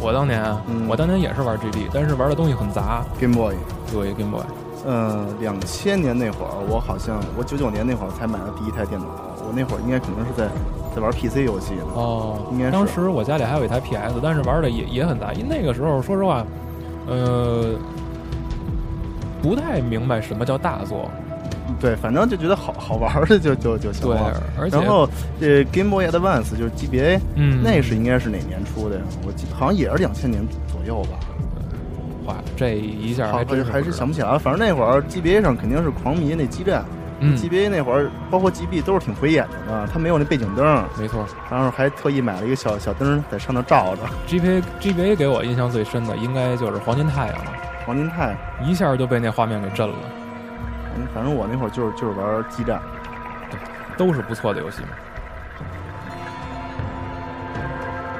[0.00, 3.54] 我当年，嗯我当年也是玩 GB，但是玩的东西很杂，？Game Boy。
[3.92, 4.42] 对 Game Boy。
[4.86, 9.06] 呃，两千年那会儿，我好像我九九年那会儿才买了第一台电脑，
[9.44, 10.48] 我那会儿应该可能是在
[10.94, 11.82] 在玩 PC 游戏呢。
[11.94, 15.32] 哦应该，是当时我家里还有一台 PS，但是玩的也也很杂。
[15.32, 16.46] 因为那个时候，说实话，
[17.08, 17.74] 呃，
[19.42, 21.10] 不太明白什么叫大作。
[21.80, 25.08] 对，反正就觉得好好玩的就就就行对了。，而且然后
[25.40, 29.02] 这 Game Boy Advance 就是 GBA，、嗯，那是应该是哪年出的呀？
[29.26, 31.18] 我记好像也是两千年左右吧。
[32.26, 34.38] 哇，这一下还真还是想不起来了。
[34.38, 36.84] 反正那会儿 GBA 上肯定是狂迷那基站、
[37.20, 41.24] 嗯，GBA 那会儿包括 GB 都是挺毁眼的嘛，它没有那背景灯，没错。
[41.50, 44.02] 然后还特意买了一个小小灯在上头照着。
[44.28, 47.52] GPA GBA 给我印象最深的应该就是黄金太阳了，
[47.86, 48.28] 黄金太
[48.60, 49.94] 阳，一下就被那画面给震了。
[51.14, 52.80] 反正我那会儿就是就是玩激战。
[53.96, 54.88] 都是不错的游戏嘛。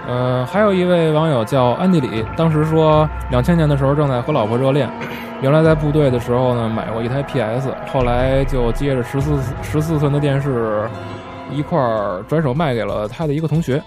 [0.08, 4.90] 呃，还有一位网友叫安迪里，当时说两千年的时候正在和老婆热恋，
[5.40, 10.90] 原来在部队的时候呢，买过一台 PS，后来就接着十四十四寸的电视
[11.52, 13.80] 一块儿转手卖给了他的一个同学。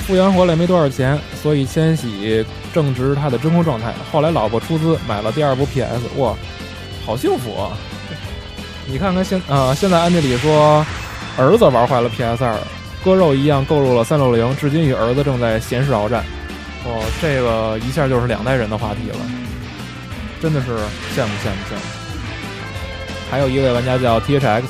[0.00, 2.44] 复原回来没多少钱，所以千玺
[2.74, 3.94] 正值他的真空状态。
[4.12, 6.34] 后来老婆出资买了第二部 PS，哇，
[7.06, 7.72] 好幸福啊！
[8.86, 10.84] 你看看现呃，现在安地里说
[11.38, 12.56] 儿子玩坏了 PS 二，
[13.02, 16.24] 割肉一样购入了三六零，至今与儿子正在闲时鏖战。
[16.84, 19.16] 哦，这个一下就是两代人的话题了，
[20.40, 20.72] 真的是
[21.16, 21.80] 羡慕羡慕羡慕。
[23.30, 24.62] 还有一位玩家叫 THX，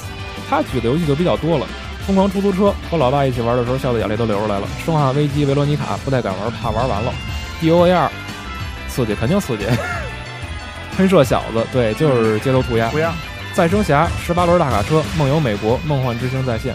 [0.49, 1.67] 他举的游戏就比较多了。
[2.07, 4.69] 疯狂出租车和老爸一起玩的时候，笑的眼泪都流出来了。
[4.85, 7.13] 生化危机、维罗妮卡不太敢玩，怕玩完了。
[7.61, 8.11] DOA 二
[8.89, 9.65] 刺激，肯定刺激。
[10.97, 12.89] 喷射小子，对，就是街头涂鸦。
[12.91, 13.13] 涂鸦。
[13.55, 16.75] 再生侠、十八轮大卡车、梦游美国、梦幻之星在线。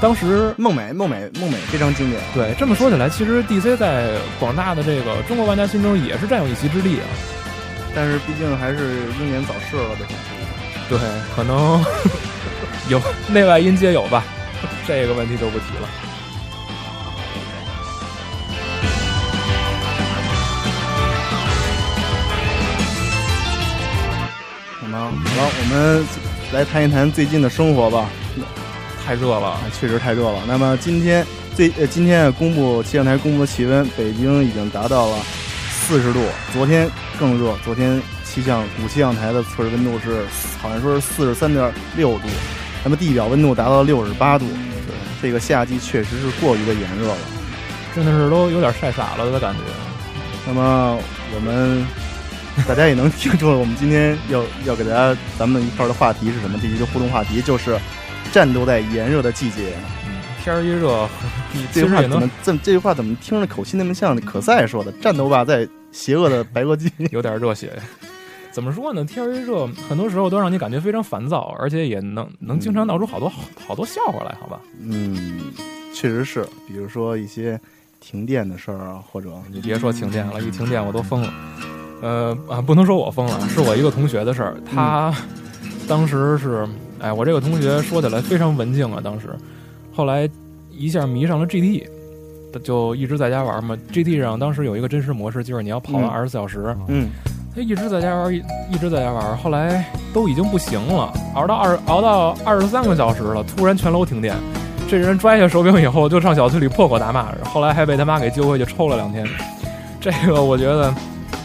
[0.00, 2.20] 当时梦美、梦美、梦美非常经典。
[2.34, 7.06] 对，这么说起来，其实 DC 在广大的这个中国玩家心中也是占有一席之地啊。
[7.94, 10.06] 但是毕竟还是英年早逝了呗。
[10.88, 10.98] 对，
[11.36, 11.84] 可能
[12.88, 14.24] 有内外因皆有吧。
[14.86, 15.88] 这个问题就不提了。
[25.02, 26.04] 好了，我们
[26.52, 28.08] 来谈一谈最近的生活吧。
[29.04, 30.38] 太热了，确实太热了。
[30.46, 31.26] 那么今天
[31.56, 35.16] 最呃今天公布气象台公布的气温，北京已经达到了
[35.70, 36.20] 四十度，
[36.52, 36.88] 昨天
[37.18, 40.24] 更热，昨天气象古气象台的测试温度是
[40.60, 42.28] 好像说是四十三点六度。
[42.84, 47.18] 那么地表温度达到六十八度，对，这个夏季确实是过于的炎热了，
[47.94, 49.60] 真的是都有点晒傻了的感觉。
[50.46, 50.96] 那么
[51.34, 51.84] 我们
[52.68, 56.58] 大家也能听出来，我们今天要要给大家咱们一块儿的话题是什么？
[56.58, 57.78] 第一个互动话题就是
[58.30, 59.74] 战斗在炎热的季节。
[60.06, 61.08] 嗯，天儿一热，
[61.72, 64.92] 这句话怎么这这句话怎么听着口气那么像可赛说的？
[65.00, 67.72] 战斗吧，在邪恶的白垩纪， 有点热血。
[68.50, 69.02] 怎么说呢？
[69.02, 74.60] 天儿一热，很多时候都让你感觉非常烦躁，而且也能能经常闹出好多好好多笑话来，好吧？
[74.78, 75.50] 嗯，
[75.94, 77.58] 确实是，比如说一些
[77.98, 81.32] 停电的事儿啊，或者你别说停电了，一停电我都疯了。
[82.02, 84.54] 呃啊，不能说我疯了，是我一个同学的事儿。
[84.70, 85.14] 他
[85.88, 86.66] 当时是，
[87.00, 89.00] 哎，我这个同学说起来非常文静啊。
[89.02, 89.28] 当时
[89.94, 90.28] 后来
[90.70, 91.86] 一下迷上了 GT，
[92.62, 93.76] 就一直在家玩嘛。
[93.90, 96.76] GT 上当时有一个真实模式，就是你要跑完二十四小时。
[96.88, 97.08] 嗯。
[97.54, 98.42] 他一直在家玩，一
[98.72, 99.84] 一直在家玩，后来
[100.14, 104.34] 都已经不行了，熬到二熬到二十三个小时了，突然全楼停电，
[104.88, 109.28] 这人拽下手柄以后就上小区里破口大骂，后来还被他妈给揪回去抽了两天。
[110.00, 110.94] 这个我觉得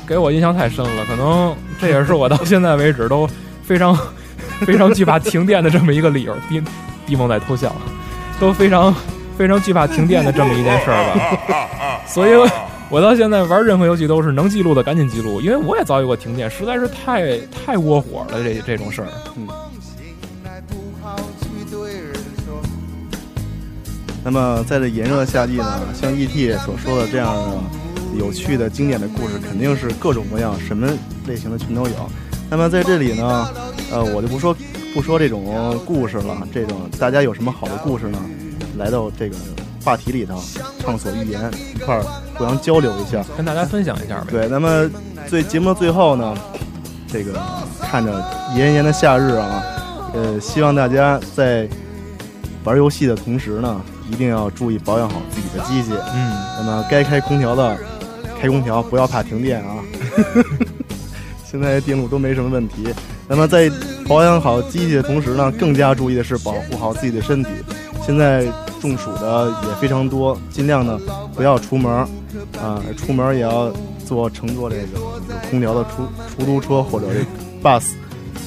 [0.07, 3.27] 给我印象太深了，可能这也是我到现在为止都
[3.63, 3.97] 非常
[4.65, 6.35] 非常惧怕停电的这么一个理由。
[6.49, 6.63] 地
[7.05, 7.75] 地梦在偷笑，
[8.39, 8.95] 都非常
[9.37, 12.01] 非常惧怕停电的这么一件事儿吧。
[12.07, 12.31] 所以。
[12.89, 19.09] 我到现在玩任何游戏都是能记录的赶紧记录，因为我也遭遇过停电，实在是太太窝火了这这种事儿。
[19.35, 19.45] 嗯。
[24.23, 26.53] 那么在这炎热的夏季呢，像 E.T.
[26.59, 27.41] 所说的这样的
[28.17, 30.87] 有趣的经典的故事，肯定是各种各样、什么
[31.27, 32.09] 类型的全都有。
[32.49, 33.49] 那么在这里呢，
[33.91, 34.55] 呃，我就不说
[34.93, 38.19] 不说这种故事了，这种大家有什么好的故事呢？
[38.77, 39.35] 来到这个。
[39.85, 40.43] 话题里头
[40.79, 42.03] 畅所欲言，一块儿
[42.35, 44.27] 互相交流一下，跟大家分享一下呗。
[44.31, 44.89] 对，那么
[45.27, 46.35] 最节目的最后呢，
[47.07, 47.41] 这个
[47.79, 48.21] 看着
[48.53, 49.63] 炎炎的夏日啊，
[50.13, 51.65] 呃，希望大家在
[52.65, 55.93] 玩游戏的同时呢，一定要注意保养好自己的机器。
[56.13, 57.77] 嗯，那么该开空调的
[58.39, 59.75] 开空调，不要怕停电啊。
[61.49, 62.93] 现在电路都没什么问题。
[63.27, 63.71] 那么在
[64.07, 67.49] 保养好机器的同时呢，更加注意的是保护好自己的身体。
[68.05, 68.45] 现在。
[68.79, 70.99] 中暑的也非常多，尽量呢
[71.33, 71.91] 不要出门
[72.61, 73.73] 啊，出门也要
[74.05, 74.99] 坐乘坐这个
[75.49, 77.07] 空调的出出租车或者
[77.63, 77.93] bus，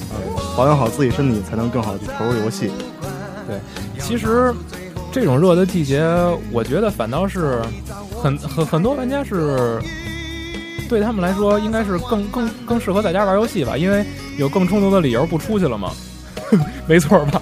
[0.09, 0.15] 啊，
[0.55, 2.71] 保养好自己身体才能更好去投入游戏。
[3.45, 3.59] 对，
[3.99, 4.53] 其实
[5.11, 6.03] 这种热的季节，
[6.51, 7.61] 我觉得反倒是
[8.21, 9.79] 很很很多玩家是
[10.87, 14.05] 对他们来说应该是更更更适合在家玩游戏吧，因为
[14.37, 15.91] 有更充足的理由不出去了嘛，
[16.87, 17.41] 没错吧？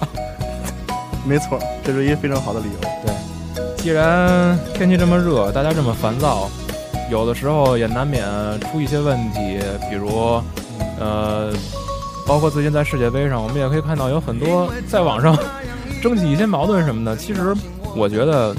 [1.24, 2.80] 没错，这是一个非常好的理由。
[3.04, 6.50] 对，既然天气这么热，大家这么烦躁，
[7.10, 8.24] 有的时候也难免
[8.60, 10.42] 出一些问题，比如，
[10.98, 11.52] 呃，
[12.26, 15.36] 包括最近在世界杯上，我们也可以看到有很多在网上
[16.00, 17.16] 争起一些矛盾什么的。
[17.16, 17.54] 其实，
[17.94, 18.54] 我觉得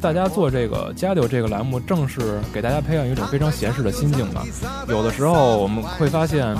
[0.00, 4.44] 大家做这个加丢这个栏目，正是给大家培养一种非常闲适的心境吧。
[4.88, 6.56] 有的时候我们会发现，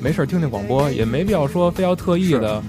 [0.00, 2.62] 没事听听广播，也没必要说非要特意的。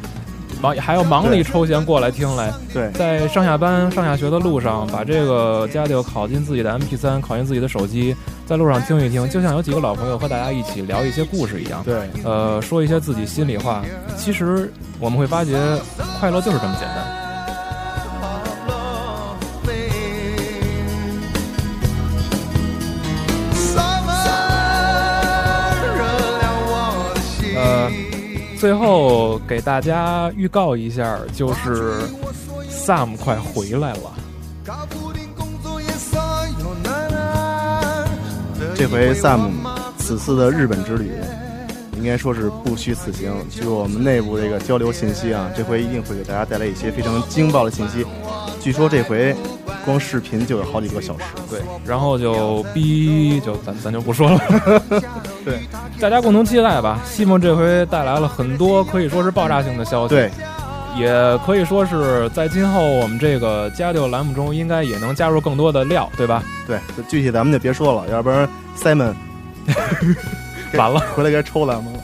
[0.65, 11.83] 忙还要忙里抽闲过来听来，对，在上下班、上下学的路上，把这个家就拷进自己的 MP 三，拷进自己的手机，在路上听一听，就像有几个老朋友和大家一起聊一些故事一样。
[11.83, 13.83] 对，呃，说一些自己心里话。
[14.17, 15.57] 其实我们会发觉，
[16.19, 17.24] 快乐就是这么简单。
[28.65, 31.93] 最后给大家预告一下，就是
[32.67, 34.11] Sam 快回来了。
[38.73, 39.51] 这回 Sam
[39.99, 41.11] 此次的日本之旅，
[41.95, 43.31] 应该说是不虚此行。
[43.51, 48.03] 据我们内部这个交流信息啊，这回一定会给大家带来一些非常惊爆的信息。
[48.59, 49.35] 据说这回
[49.85, 51.23] 光视频就有好几个小时。
[51.49, 54.39] 对，然后就逼就咱咱就不说了。
[55.45, 55.59] 对，
[55.99, 56.99] 大家共同期待吧。
[57.05, 60.15] 西蒙这回带来了很多可以说是爆炸性的消息。
[60.15, 60.31] 对。
[60.97, 61.11] 也
[61.45, 66.41] 可以说是在今后我们这个加六栏目中，应该也能加入更多的料，对吧？
[66.65, 66.79] 对，
[67.09, 68.47] 具体咱们就别说了，要不然
[68.81, 69.13] Simon
[70.75, 71.99] 完了， 回来该抽咱们了。